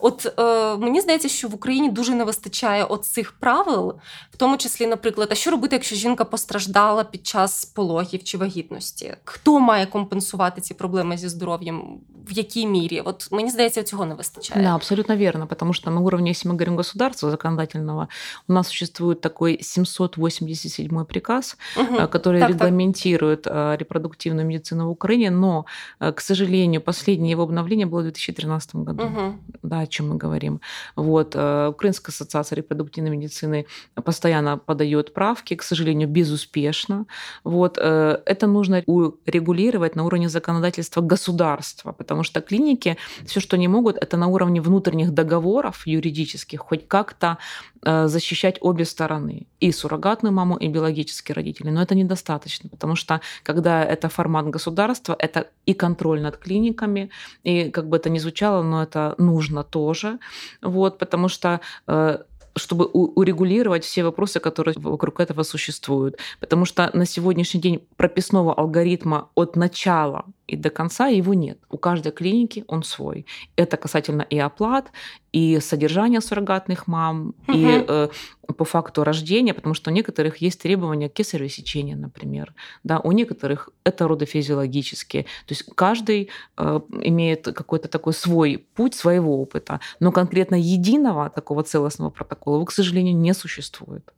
[0.01, 3.99] От е, мені здається, що в Україні дуже не вистачає от цих правил,
[4.31, 9.13] в тому числі, наприклад, а що робити, якщо жінка постраждала під час пологів чи вагітності?
[9.23, 11.99] Хто має компенсувати ці проблеми зі здоров'ям?
[12.27, 13.01] В якій мірі?
[13.01, 14.63] От мені здається, цього не вистачає.
[14.63, 18.07] Да, абсолютно верно, потому что на уровне, если мы говорим государства законодательного,
[18.47, 21.95] у нас существует такой 787 приказ, угу.
[22.07, 23.79] который так, регламентирует так.
[23.79, 25.65] репродуктивную медицину в Украине, но,
[25.99, 29.03] к сожалению, последнее его обновление было в 2013 году.
[29.03, 29.35] Угу.
[29.63, 30.60] Да, чем мы говорим.
[30.96, 31.34] Вот.
[31.36, 37.06] Э, Украинская ассоциация репродуктивной медицины постоянно подает правки, к сожалению, безуспешно.
[37.44, 37.78] Вот.
[37.78, 43.96] Э, это нужно урегулировать на уровне законодательства государства, потому что клиники все, что они могут,
[43.96, 47.38] это на уровне внутренних договоров юридических хоть как-то
[47.82, 51.70] э, защищать обе стороны, и суррогатную маму, и биологические родители.
[51.70, 57.10] Но это недостаточно, потому что когда это формат государства, это и контроль над клиниками,
[57.44, 60.18] и как бы это ни звучало, но это нужно то, тоже,
[60.62, 62.18] вот, потому что э,
[62.56, 66.18] чтобы урегулировать все вопросы, которые вокруг этого существуют.
[66.40, 71.58] Потому что на сегодняшний день прописного алгоритма от начала и до конца его нет.
[71.70, 73.26] У каждой клиники он свой.
[73.56, 74.90] Это касательно и оплат,
[75.32, 77.56] и содержания суррогатных мам, угу.
[77.56, 78.08] и э,
[78.56, 82.54] по факту рождения, потому что у некоторых есть требования к кесарево сечения, например.
[82.84, 85.22] Да, у некоторых это родофизиологические.
[85.22, 89.80] То есть каждый э, имеет какой-то такой свой путь своего опыта.
[90.00, 94.12] Но конкретно единого такого целостного протокола, к сожалению, не существует.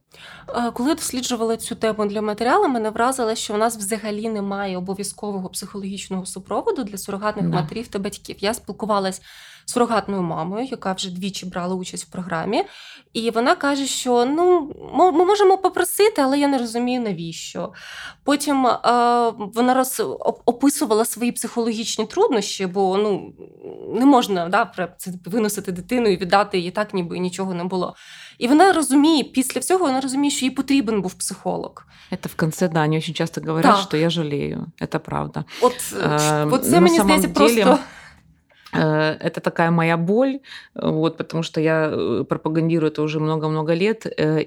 [0.75, 5.49] Коли я досліджувала цю тему для матеріалу, мене вразило, що у нас взагалі немає обов'язкового
[5.49, 7.57] психологічного супроводу для сурогатних да.
[7.57, 8.37] матерів та батьків.
[8.41, 9.23] Я спілкувалась
[9.67, 12.65] з сурогатною мамою, яка вже двічі брала участь в програмі,
[13.13, 17.73] і вона каже, що ну ми можемо попросити, але я не розумію навіщо.
[18.25, 18.81] Потім е,
[19.55, 20.03] вона роз
[20.45, 23.35] описувала свої психологічні труднощі, бо ну
[23.89, 24.73] не можна да,
[25.27, 27.95] виносити дитину і віддати її так, ніби нічого не було.
[28.38, 31.86] І вона розуміє, після всього вона розуміє, що їй потрібен був психолог.
[32.12, 33.82] Это в конце, да, они очень часто говорят, так.
[33.82, 34.66] что я жалею.
[34.82, 35.46] Это правда.
[35.62, 37.80] От, э, вот це мені здається просто.
[38.74, 40.40] Э, это такая моя боль,
[40.76, 44.44] вот, потому что я э, пропагандирую это уже много-много лет, э,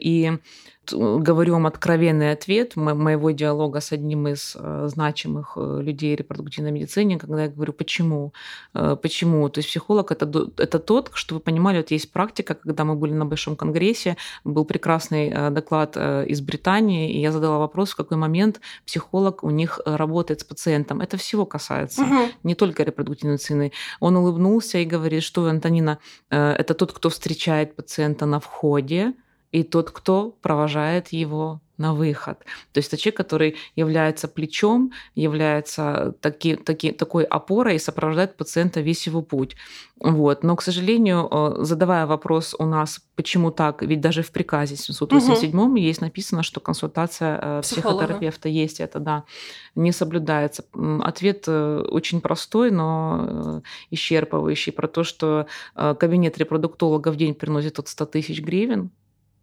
[0.91, 6.71] и говорю вам откровенный ответ моего диалога с одним из э, значимых э, людей репродуктивной
[6.71, 8.33] медицине, когда я говорю, почему?
[8.73, 9.49] Э, почему?
[9.49, 10.25] То есть психолог это,
[10.57, 14.65] это тот, что вы понимали, вот есть практика, когда мы были на Большом конгрессе, был
[14.65, 20.41] прекрасный доклад из Британии, и я задала вопрос, в какой момент психолог у них работает
[20.41, 21.01] с пациентом.
[21.01, 22.31] Это всего касается, угу.
[22.43, 23.71] не только репродуктивной медицины.
[23.99, 29.13] Он улыбнулся и говорит, что Антонина, это тот, кто встречает пациента на входе,
[29.51, 32.39] и тот, кто провожает его на выход.
[32.73, 38.81] То есть это человек, который является плечом, является таки, таки, такой опорой и сопровождает пациента
[38.81, 39.55] весь его путь.
[39.99, 40.43] Вот.
[40.43, 45.59] Но, к сожалению, э, задавая вопрос у нас, почему так, ведь даже в приказе 787
[45.59, 45.75] угу.
[45.75, 48.05] есть написано, что консультация э, Психолога.
[48.05, 49.23] психотерапевта есть, это да,
[49.75, 50.65] не соблюдается.
[51.01, 57.87] Ответ э, очень простой, но исчерпывающий про то, что кабинет репродуктолога в день приносит от
[57.87, 58.91] 100 тысяч гривен,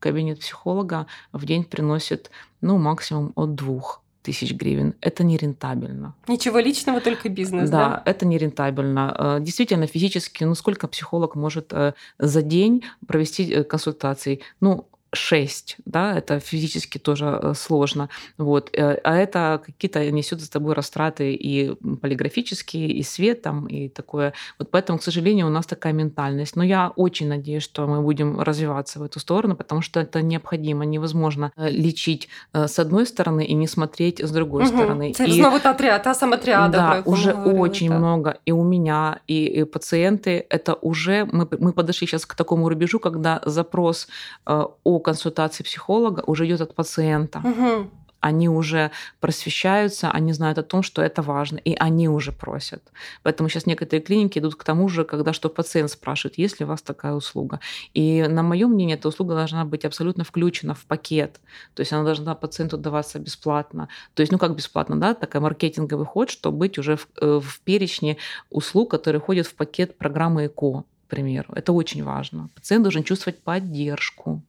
[0.04, 4.94] кабинет психолога в день приносит, ну, максимум от двух тысяч гривен.
[5.00, 6.14] Это нерентабельно.
[6.28, 7.78] Ничего личного, только бизнес, да?
[7.78, 9.14] Да, это нерентабельно.
[9.18, 14.42] Э, действительно, физически, ну сколько психолог может э, за день провести э, консультаций?
[14.60, 20.50] Ну, 6, да, это физически тоже э, сложно, вот, э, а это какие-то несет за
[20.50, 24.33] тобой растраты и полиграфические, и свет там, и такое.
[24.59, 26.57] Вот поэтому, к сожалению, у нас такая ментальность.
[26.57, 30.85] Но я очень надеюсь, что мы будем развиваться в эту сторону, потому что это необходимо,
[30.85, 34.73] невозможно э, лечить с одной стороны и не смотреть с другой угу.
[34.73, 35.10] стороны.
[35.10, 36.79] И, снова та, триада, та сама триада.
[36.79, 37.98] Да, уже говорили, очень так.
[37.98, 38.38] много.
[38.46, 42.98] И у меня, и, и пациенты, это уже, мы, мы подошли сейчас к такому рубежу,
[42.98, 44.08] когда запрос
[44.46, 47.40] о консультации психолога уже идет от пациента.
[47.44, 47.90] Угу.
[48.25, 48.90] Они уже
[49.21, 52.83] просвещаются, они знают о том, что это важно, и они уже просят.
[53.23, 56.69] Поэтому сейчас некоторые клиники идут к тому же, когда что пациент спрашивает, есть ли у
[56.69, 57.61] вас такая услуга.
[57.92, 61.38] И на мое мнение, эта услуга должна быть абсолютно включена в пакет.
[61.75, 63.88] То есть она должна пациенту даваться бесплатно.
[64.15, 67.61] То есть, ну как бесплатно, да, такая маркетинговый ход, чтобы быть уже в, э, в
[67.61, 68.17] перечне
[68.48, 71.52] услуг, которые входят в пакет программы ЭКО, к примеру.
[71.55, 72.48] Это очень важно.
[72.55, 74.42] Пациент должен чувствовать поддержку.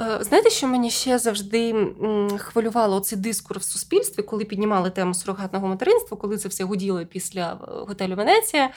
[0.00, 1.86] Е, знаєте, що мені ще завжди
[2.38, 7.52] хвилювало цей дискурс в суспільстві, коли піднімали тему сурогатного материнства, коли це все гуділо після
[7.52, 8.70] е, готелю Венеція.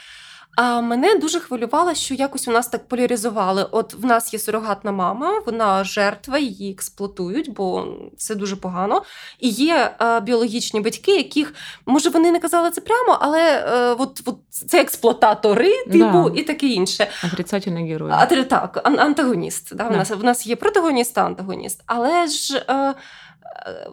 [0.57, 3.67] А мене дуже хвилювало, що якось у нас так поляризували.
[3.71, 7.87] От в нас є сурогатна мама, вона жертва, її експлуатують, бо
[8.17, 9.03] це дуже погано.
[9.41, 11.55] І є а, біологічні батьки, яких
[11.87, 16.33] може вони не казали це прямо, але е, от, от це експлуататори, типу, да.
[16.35, 17.09] і таке інше.
[17.25, 18.11] Отрицательний герой.
[18.15, 19.75] А, так, ан- антагоніст.
[19.77, 19.85] Да?
[19.85, 19.95] Да.
[19.95, 21.83] У нас в нас є протагоніст, та антагоніст.
[21.87, 22.95] Але ж е, е,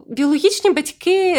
[0.07, 1.37] біологічні батьки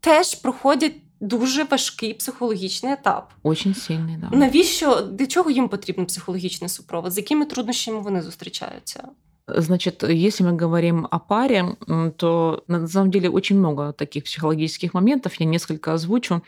[0.00, 3.33] теж проходять дуже важкий психологічний етап.
[3.43, 4.37] Очень сильний, да.
[4.37, 7.11] Навіщо для чого їм потрібен психологічний супровод?
[7.11, 9.03] З якими труднощами вони зустрічаються?
[9.46, 11.76] Значит, если мы говорим о паре,
[12.16, 15.34] то на самом деле очень много таких психологических моментов.
[15.34, 16.42] Я несколько озвучу.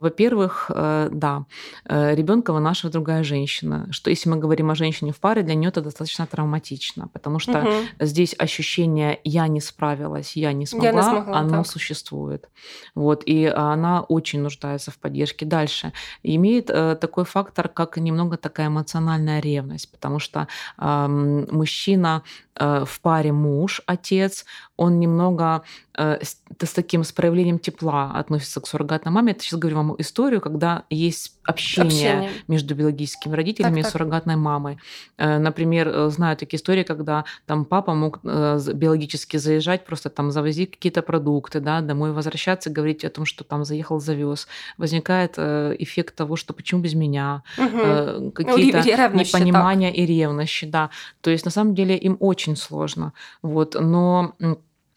[0.00, 1.44] Во-первых, э, да,
[1.84, 3.86] э, ребенка вынашивает другая женщина.
[3.92, 7.60] Что если мы говорим о женщине в паре, для нее это достаточно травматично, потому что
[7.60, 7.70] угу.
[8.00, 11.66] здесь ощущение «я не справилась, я не смогла», я не смогла оно так.
[11.66, 12.48] существует.
[12.96, 15.46] Вот, и она очень нуждается в поддержке.
[15.46, 15.92] Дальше.
[16.24, 20.48] Имеет э, такой фактор, как немного такая эмоциональная ревность, потому что
[20.78, 22.22] э, мужчина
[22.56, 24.44] в паре муж, отец,
[24.80, 25.62] он немного
[25.94, 29.34] э, с, с таким с проявлением тепла относится к суррогатной маме.
[29.34, 32.30] Я сейчас говорю вам историю, когда есть общение, общение.
[32.48, 33.92] между биологическими родителями так, и так.
[33.92, 34.78] суррогатной мамой.
[35.18, 41.02] Э, например, знаю такие истории, когда там папа мог биологически заезжать, просто там завозить какие-то
[41.02, 44.48] продукты, да, домой возвращаться, говорить о том, что там заехал, завез.
[44.78, 48.30] Возникает эффект того, что почему без меня, угу.
[48.30, 48.78] какие-то
[49.14, 50.88] непонимания и ревности, да.
[51.20, 53.12] То есть на самом деле им очень сложно.
[53.42, 53.76] Вот.
[53.78, 54.34] Но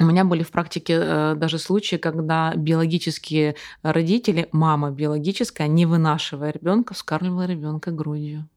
[0.04, 6.52] у меня были в практике э, даже случаи, когда биологические родители, мама биологическая, не вынашивая
[6.52, 8.48] ребенка, вскармливала ребенка грудью.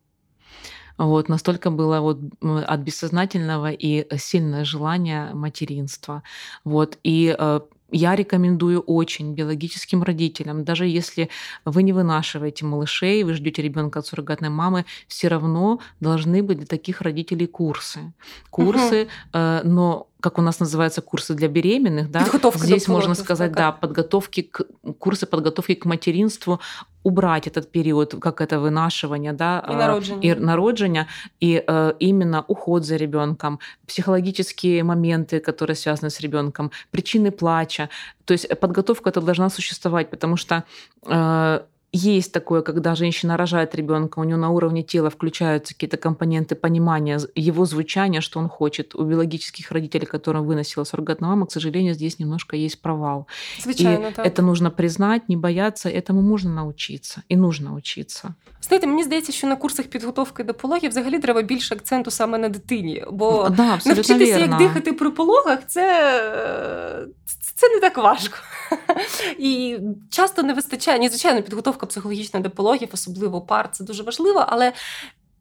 [0.99, 6.23] Вот, настолько было вот от бессознательного и сильное желание материнства.
[6.65, 11.29] Вот, и э, я рекомендую очень биологическим родителям, даже если
[11.65, 16.67] вы не вынашиваете малышей, вы ждете ребенка от суррогатной мамы, все равно должны быть для
[16.67, 18.13] таких родителей курсы.
[18.51, 19.69] Курсы, угу.
[19.69, 24.43] но как у нас называются курсы для беременных, да, Подготовка здесь можно сказать, да, подготовки
[24.43, 24.66] к,
[24.99, 26.59] курсы подготовки к материнству,
[27.05, 31.07] убрать этот период, как это вынашивание, да, и народжение, и, народжение,
[31.39, 37.89] и э, именно уход за ребенком, психологические моменты, которые связаны с ребенком, причины плача.
[38.24, 40.64] То есть подготовка это должна существовать, потому что
[41.07, 41.61] э,
[41.94, 47.20] есть такое, когда женщина рожает ребенка, у нее на уровне тела включаются какие-то компоненты понимания
[47.36, 48.96] его звучания, что он хочет.
[48.96, 53.28] У биологических родителей, которым выносила суррогатная мама, к сожалению, здесь немножко есть провал.
[53.60, 54.26] Звичайно, и так.
[54.26, 58.34] это нужно признать, не бояться, этому можно научиться і нужно учиться.
[58.62, 62.50] Знаєте, мені здається, що на курсах підготовки до пологів взагалі треба більше акценту саме на
[62.50, 64.39] дитині, бо да, навчитися, вірно.
[64.39, 67.08] як дихати при пологах, це,
[67.56, 68.38] це не так важко.
[69.38, 69.80] І
[70.10, 74.72] часто не вистачає, ні, звичайно, підготовка психологічна до пологів, особливо пар, це дуже важливо, але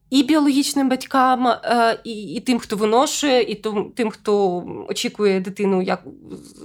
[0.10, 3.56] і біологічним батькам, е, і і тим, хто виношує, і
[3.96, 6.04] тим, хто очікує дитину як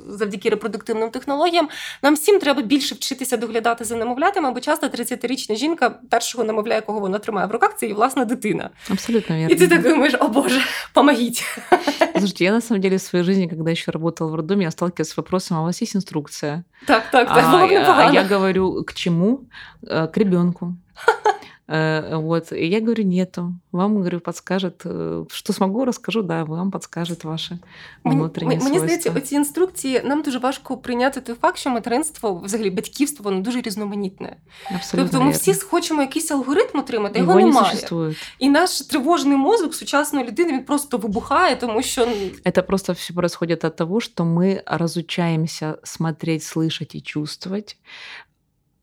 [0.09, 1.69] завдяки репродуктивним технологіям.
[2.03, 7.01] Нам всім треба більше вчитися доглядати за немовлятами, бо часто 30-річна жінка першого немовля, якого
[7.01, 8.71] вона тримає в руках, це її власна дитина.
[8.91, 9.55] Абсолютно верно.
[9.55, 10.61] И ты так думаешь, о боже,
[10.95, 11.43] помогите.
[12.13, 15.11] Слушайте, я на самом деле в своей жизни, когда еще работала в роддоме, я сталкивалась
[15.11, 16.65] с вопросом, а у вас есть инструкция?
[16.87, 17.45] Так, так, так.
[17.45, 19.49] А, а я говорю, к чему?
[19.83, 20.77] Э, к ребенку.
[21.70, 22.52] Э, вот.
[22.52, 23.54] И я говорю, нету.
[23.72, 27.60] Вам, говорю, подскажет, э, что смогу, расскажу, да, вам подскажет ваше
[28.04, 33.24] внутрішнє Мені здається, оці інструкції нам дуже важко прийняти той факт, що материнство, взагалі батьківство,
[33.24, 34.36] воно дуже різноманітне.
[34.76, 37.64] Абсолютно тобто ми всі хочемо якийсь алгоритм отримати, його, його немає.
[37.64, 38.18] не существует.
[38.40, 42.08] І наш тривожний мозок сучасної людини він просто вибухає, тому що
[42.46, 47.78] Это просто все происходит от того, что мы разучаемся смотреть, слышать и чувствовать,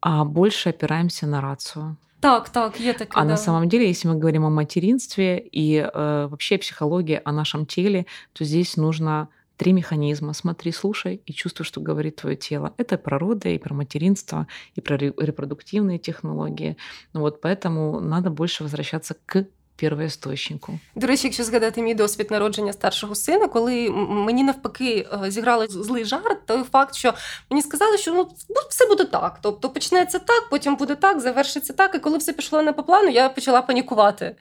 [0.00, 1.96] а больше опираемся на рацию.
[2.19, 3.11] так, так, є таке.
[3.13, 3.29] А да.
[3.29, 8.05] на самом деле, если мы говорим о материнстве и э, вообще психологии о нашем теле,
[8.33, 10.33] то здесь нужно три механизма.
[10.33, 12.73] Смотри, слушай и чувствуй, что говорит твое тело.
[12.77, 16.77] Это про роды, и про материнство, и про ре- репродуктивные технологии.
[17.13, 19.45] Ну вот поэтому надо больше возвращаться к
[19.76, 20.78] первоисточнику.
[20.94, 23.94] До речі, якщо згадати мій досвід народження старшого сина, коли м-
[24.24, 27.14] мені навпаки е, зіграли злий жарт, той факт, що
[27.50, 29.38] мені сказали, що ну ну, все буде так.
[29.42, 31.94] Тобто почнеться так, потім буде так, завершиться так.
[31.94, 34.36] І коли все пішло не по плану, я почала панікувати.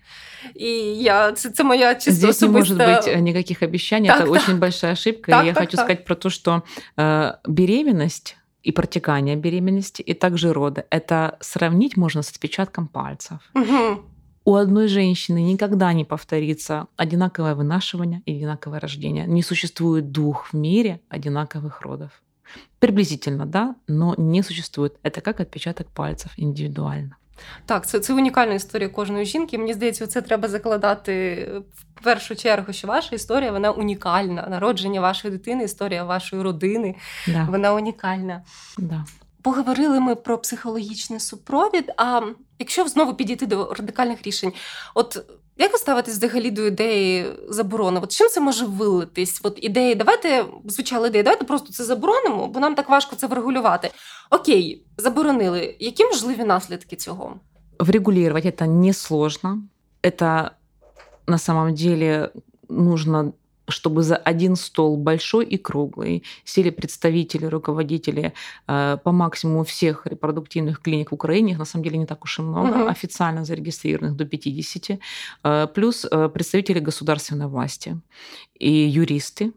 [0.56, 3.12] І я це, це моя чисто Здесь не может особиста...
[3.12, 4.10] быть э, никаких обещаний.
[4.10, 4.44] Так, Это так.
[4.44, 5.32] очень большая ошибка.
[5.32, 5.86] Так, и я так, хочу так.
[5.86, 6.62] сказать про то, что
[6.98, 8.38] э, беременность
[8.68, 13.38] и протекание беременности, и также роды, это сравнить можно с отпечатком пальцев.
[13.54, 14.00] Мгм.
[14.46, 19.28] У одной женщины никогда не повторится одинаковое вынашивание и одинаковое рождение.
[19.28, 22.10] Не существует двух в мире одинаковых родов.
[22.80, 24.94] Приблизительно, да, но не существует.
[25.04, 27.16] Это как отпечаток пальцев индивидуально.
[27.66, 29.58] Так, це, це унікальна історія кожної жінки.
[29.58, 31.46] Мені здається, це треба закладати
[31.96, 34.48] в першу чергу, що ваша історія вона унікальна.
[34.50, 36.96] Народження вашої дитини, історія вашої родини,
[37.28, 38.44] Да, вона унікальна.
[38.78, 39.06] да.
[39.47, 41.93] Поговорили ми про психологічний супровід.
[41.97, 42.21] А
[42.59, 44.53] якщо знову підійти до радикальних рішень,
[44.95, 45.25] от
[45.57, 48.01] як ви ставитесь взагалі до ідеї заборони?
[48.03, 49.41] От чим це може вилитись?
[49.43, 53.91] От ідеї, давайте звучали ідеї, давайте просто це заборонимо, бо нам так важко це врегулювати.
[54.31, 55.77] Окей, заборонили.
[55.79, 57.35] Які можливі наслідки цього?
[57.79, 59.63] Врегулировать это несложно.
[60.03, 60.51] Это
[61.27, 62.31] на самом деле
[62.69, 63.33] нужно
[63.69, 68.33] чтобы за один стол большой и круглый сели представители, руководители
[68.69, 72.39] э, по максимуму всех репродуктивных клиник в Украине, их на самом деле не так уж
[72.39, 72.89] и много, Мгм.
[72.89, 74.99] официально зарегистрированных до 50,
[75.45, 78.01] э, плюс э, представители государственной власти
[78.59, 79.53] и юристы,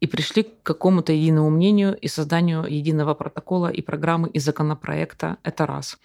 [0.00, 5.36] и пришли к какому-то единому мнению и созданию единого протокола и программы и законопроекта.
[5.42, 5.98] Это раз.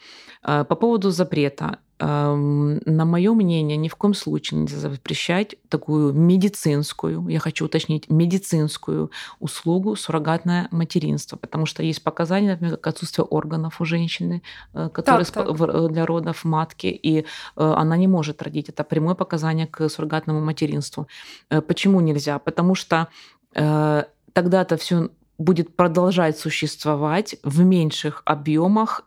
[0.43, 1.79] Э, По поводу запрета.
[2.01, 9.11] На мое мнение, ни в коем случае нельзя запрещать такую медицинскую, я хочу уточнить, медицинскую
[9.39, 14.41] услугу суррогатное материнство, потому что есть показания, например, как отсутствие органов у женщины,
[14.73, 15.61] э, которые Так, так.
[15.61, 17.23] э, для родов матки, и э,
[17.55, 18.69] она не может родить.
[18.69, 21.07] Это прямое показание к суррогатному материнству.
[21.67, 22.39] Почему нельзя?
[22.39, 23.09] Потому что
[23.53, 29.03] тогда-то все будет продолжать существовать в меньших объемах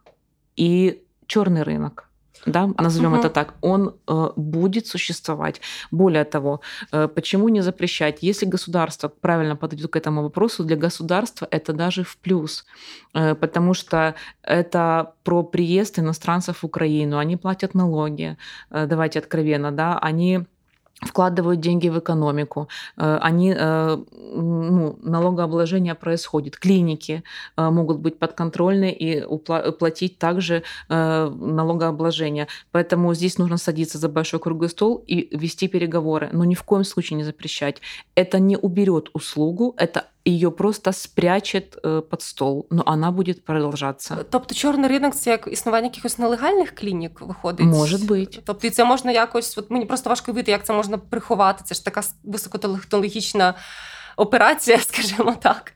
[0.56, 2.08] и черный рынок.
[2.46, 3.20] Да, назовем Мгм.
[3.20, 5.60] это так, он э, будет существовать.
[5.90, 6.60] Более того,
[6.92, 8.18] э, почему не запрещать?
[8.22, 12.64] Если государство правильно подойдет к этому вопросу, для государства это даже в плюс,
[13.14, 18.36] Э, потому что это про приезд иностранцев в Украину, они платят налоги,
[18.70, 20.46] э, давайте откровенно, да, они
[21.02, 23.96] вкладывают деньги в экономику, э, они, э,
[24.34, 27.22] ну, налогообложение происходит, клиники
[27.56, 29.24] э, могут быть подконтрольны и
[29.78, 32.48] платить также налогообложение.
[32.72, 36.84] Поэтому здесь нужно садиться за большой круглый стол и вести переговоры, но ни в коем
[36.84, 37.80] случае не запрещать.
[38.14, 44.25] Это не уберет услугу, это ее просто спрячет э, под стол, но она будет продолжаться.
[44.29, 47.65] Тобто чорний ринок це як існування якихось нелегальних клінік виходить?
[47.65, 48.39] Може бути.
[48.45, 51.63] Тобто і це можна якось, от мені просто важко уявити, як це можна приховати.
[51.65, 53.53] Це ж така високотехнологічна
[54.17, 55.73] операція, скажімо так.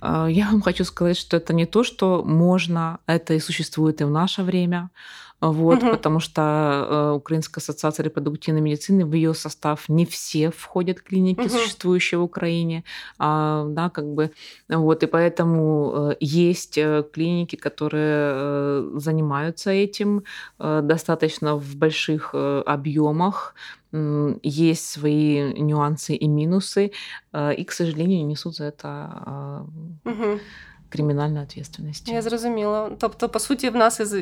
[0.00, 4.04] А, Я вам хочу сказать, что это не то, что можно, это и существует и
[4.04, 4.90] в наше время.
[5.39, 5.91] Вот, Мгм.
[5.91, 11.49] потому что э, Украинская ассоциация репродуктивной медицины, в ее состав не все входят клиники, Мгм.
[11.49, 12.83] существующие в Украине,
[13.19, 14.31] а, да, как бы,
[14.67, 20.23] вот, и поэтому э, есть э, клиники, которые занимаются этим
[20.59, 23.53] достаточно в больших объемах,
[24.43, 26.91] есть свои нюансы и минусы,
[27.57, 29.65] и, к сожалению, несут за это
[30.05, 30.39] Угу.
[30.92, 32.08] криминальную ответственность.
[32.08, 32.90] Я зрозуміла.
[32.98, 34.12] Тобто, по суті, в нас із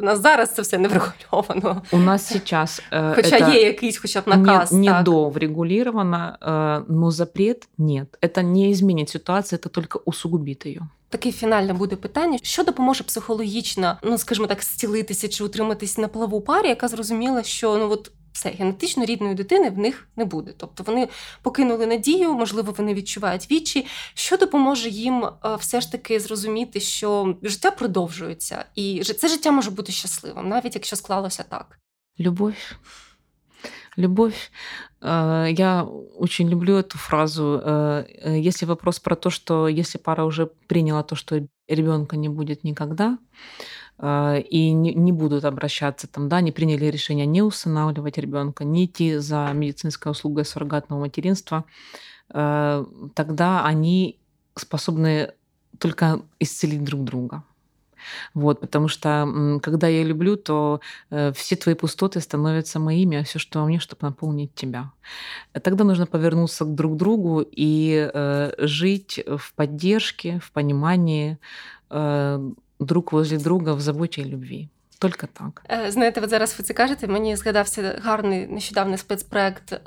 [0.00, 1.82] в нас зараз це все не врегульовано.
[1.92, 4.72] У нас сейчас э, Хоча это є якийсь, хоча б наказ.
[4.72, 5.04] не, не так.
[5.04, 8.18] доврегулировано, э, но запрет нет.
[8.22, 10.80] Это не изменит ситуацию, это только усугубит ее.
[11.08, 16.40] Таке фінальне буде питання: що допоможе психологічно, ну скажімо так, зцілитися чи утриматись на плаву
[16.40, 20.54] парі, яка зрозуміла, що ну от все генетично рідної дитини в них не буде.
[20.56, 21.08] Тобто вони
[21.42, 23.86] покинули надію, можливо, вони відчувають вічі.
[24.14, 29.50] Що допоможе їм е, все ж таки зрозуміти, що життя продовжується, і жи- це життя
[29.50, 31.78] може бути щасливим, навіть якщо склалося так.
[32.20, 32.76] Любовь.
[33.98, 34.50] Любовь.
[35.02, 35.84] Э, я
[36.18, 37.60] очень люблю эту фразу.
[37.64, 42.28] Э, э, если вопрос про то, что если пара уже приняла то, что ребенка не
[42.28, 43.18] будет никогда,
[44.01, 49.17] и не, не будут обращаться там, да, не приняли решение не усыновливать ребенка, не идти
[49.17, 51.63] за медицинской услугой суррогатного материнства,
[52.27, 54.19] тогда они
[54.55, 55.33] способны
[55.79, 57.43] только исцелить друг друга.
[58.33, 60.79] Вот, потому что когда я люблю, то
[61.09, 64.91] э, все твои пустоты становятся моими, а все, что во мне, чтобы наполнить тебя.
[65.53, 71.37] Тогда нужно повернуться к друг другу и э, жить в поддержке, в понимании
[71.89, 74.67] э, друг возле друга, в заботе и любви.
[74.99, 75.61] Только так.
[75.91, 77.07] Знаєте, от зараз ви це кажете.
[77.07, 79.79] Мені згадався гарний нещодавний спецпроект е,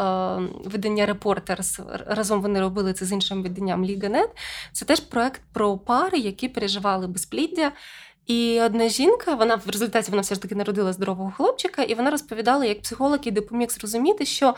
[0.65, 1.81] видання Репортерс.
[2.07, 4.31] Разом вони робили це з іншим виданням Ліга.нет.
[4.73, 7.73] Це теж проект про пари, які переживали безпліддя.
[8.27, 12.11] І одна жінка, вона в результаті вона все ж таки народила здорового хлопчика, і вона
[12.11, 14.55] розповідала, як психолог їй допоміг зрозуміти, що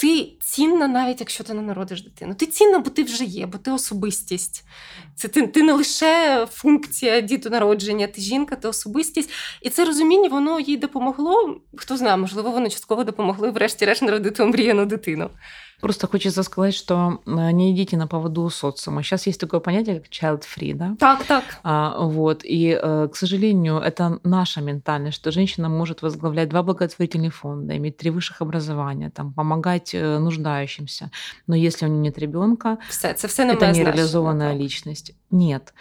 [0.00, 2.34] ти цінна, навіть якщо ти не народиш дитину.
[2.34, 4.64] Ти цінна, бо ти вже є, бо ти особистість.
[5.14, 9.30] Це ти ти не лише функція дітонародження, ти жінка, ти особистість.
[9.62, 11.60] І це розуміння, воно їй допомогло.
[11.76, 15.30] Хто знає, можливо, воно частково допомогли, врешті-решт народити омріяну дитину.
[15.80, 19.02] Просто хочется сказать, что э, не идите на поводу у социума.
[19.02, 20.96] Сейчас есть такое понятие, как child-free, да?
[20.98, 21.44] Так, так.
[21.62, 22.42] А, вот.
[22.44, 27.96] И, э, к сожалению, это наша ментальность, что женщина может возглавлять два благотворительных фонда, иметь
[27.96, 31.10] три высших образования, там, помогать э, нуждающимся.
[31.46, 35.12] Но если у нее нет ребенка, все, не это нереализованная личность.
[35.30, 35.72] Нет.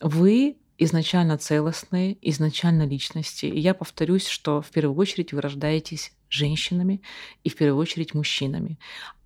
[0.00, 3.46] Вы изначально целостные, изначально личности.
[3.46, 7.02] И я повторюсь, что в первую очередь вы рождаетесь женщинами
[7.42, 8.78] и в первую очередь мужчинами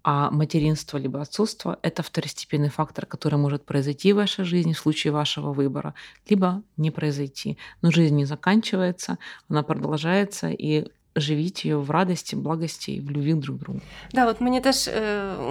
[0.03, 5.11] А материнство либо отцовство – это второстепенный фактор, который может произойти в вашей жизни в случае
[5.11, 5.93] вашего выбора,
[6.29, 7.57] либо не произойти.
[7.81, 9.17] Но жизнь не заканчивается,
[9.49, 10.85] она продолжается, и
[11.15, 13.81] живіть її в радості, благості і в любві друг другу.
[14.13, 14.89] Да, от мені теж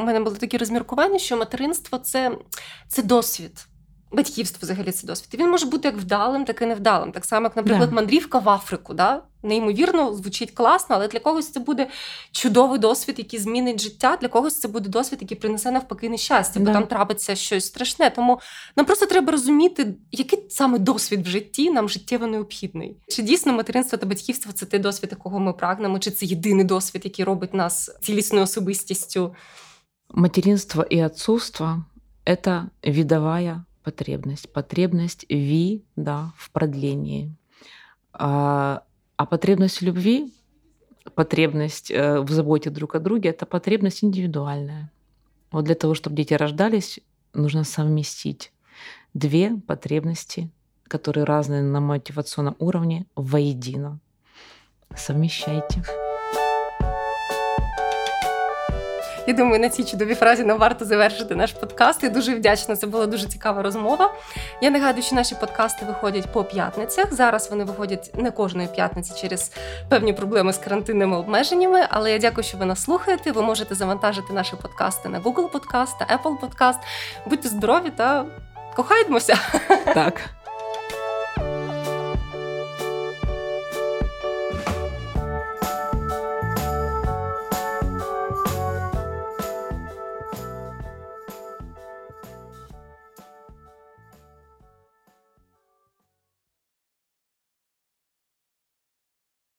[0.01, 2.39] у мене було таке розміркування, що материнство це,
[2.89, 3.67] це досвід.
[4.14, 5.30] Батьківство взагалі це досвід.
[5.34, 7.12] І він може бути як вдалим, так і невдалим.
[7.12, 7.96] Так само, як, наприклад, да.
[7.96, 8.94] мандрівка в Африку.
[8.94, 9.24] Да?
[9.44, 11.90] Неймовірно, звучить класно, але для когось це буде
[12.32, 14.18] чудовий досвід, який змінить життя.
[14.22, 16.74] Для когось це буде досвід, який принесе навпаки нещастя, бо да.
[16.74, 18.10] там трапиться щось страшне.
[18.10, 18.40] Тому
[18.76, 22.98] нам просто треба розуміти, який саме досвід в житті нам життєво необхідний.
[23.08, 27.02] Чи дійсно материнство та батьківство це той досвід, якого ми прагнемо, чи це єдиний досвід,
[27.06, 29.36] який робить нас цілісною особистістю?
[30.10, 31.86] Материнство і отцовство–
[32.44, 34.52] це відовая потребность.
[34.54, 37.36] Потребность ви, да, в продлении.
[38.14, 38.84] А,
[39.18, 40.34] а потребность любви,
[41.16, 44.92] потребность э, в заботе друг о друге, это потребность индивидуальная.
[45.52, 47.00] Вот для того, чтобы дети рождались,
[47.34, 48.52] нужно совместить
[49.14, 50.50] две потребности,
[50.84, 54.00] которые разные на мотивационном уровне, воедино.
[54.96, 55.84] Совмещайте.
[59.28, 62.04] Я думаю, на цій чудовій фразі нам варто завершити наш подкаст.
[62.04, 62.76] Я дуже вдячна.
[62.76, 64.14] Це була дуже цікава розмова.
[64.62, 67.14] Я нагадую, що наші подкасти виходять по п'ятницях.
[67.14, 69.52] Зараз вони виходять не кожної п'ятниці через
[69.90, 71.86] певні проблеми з карантинними обмеженнями.
[71.90, 73.32] Але я дякую, що ви нас слухаєте.
[73.32, 76.80] Ви можете завантажити наші подкасти на Google Podcast та Apple Podcast.
[77.26, 78.26] Будьте здорові та
[78.76, 79.38] кохаймося.
[79.94, 80.41] Так.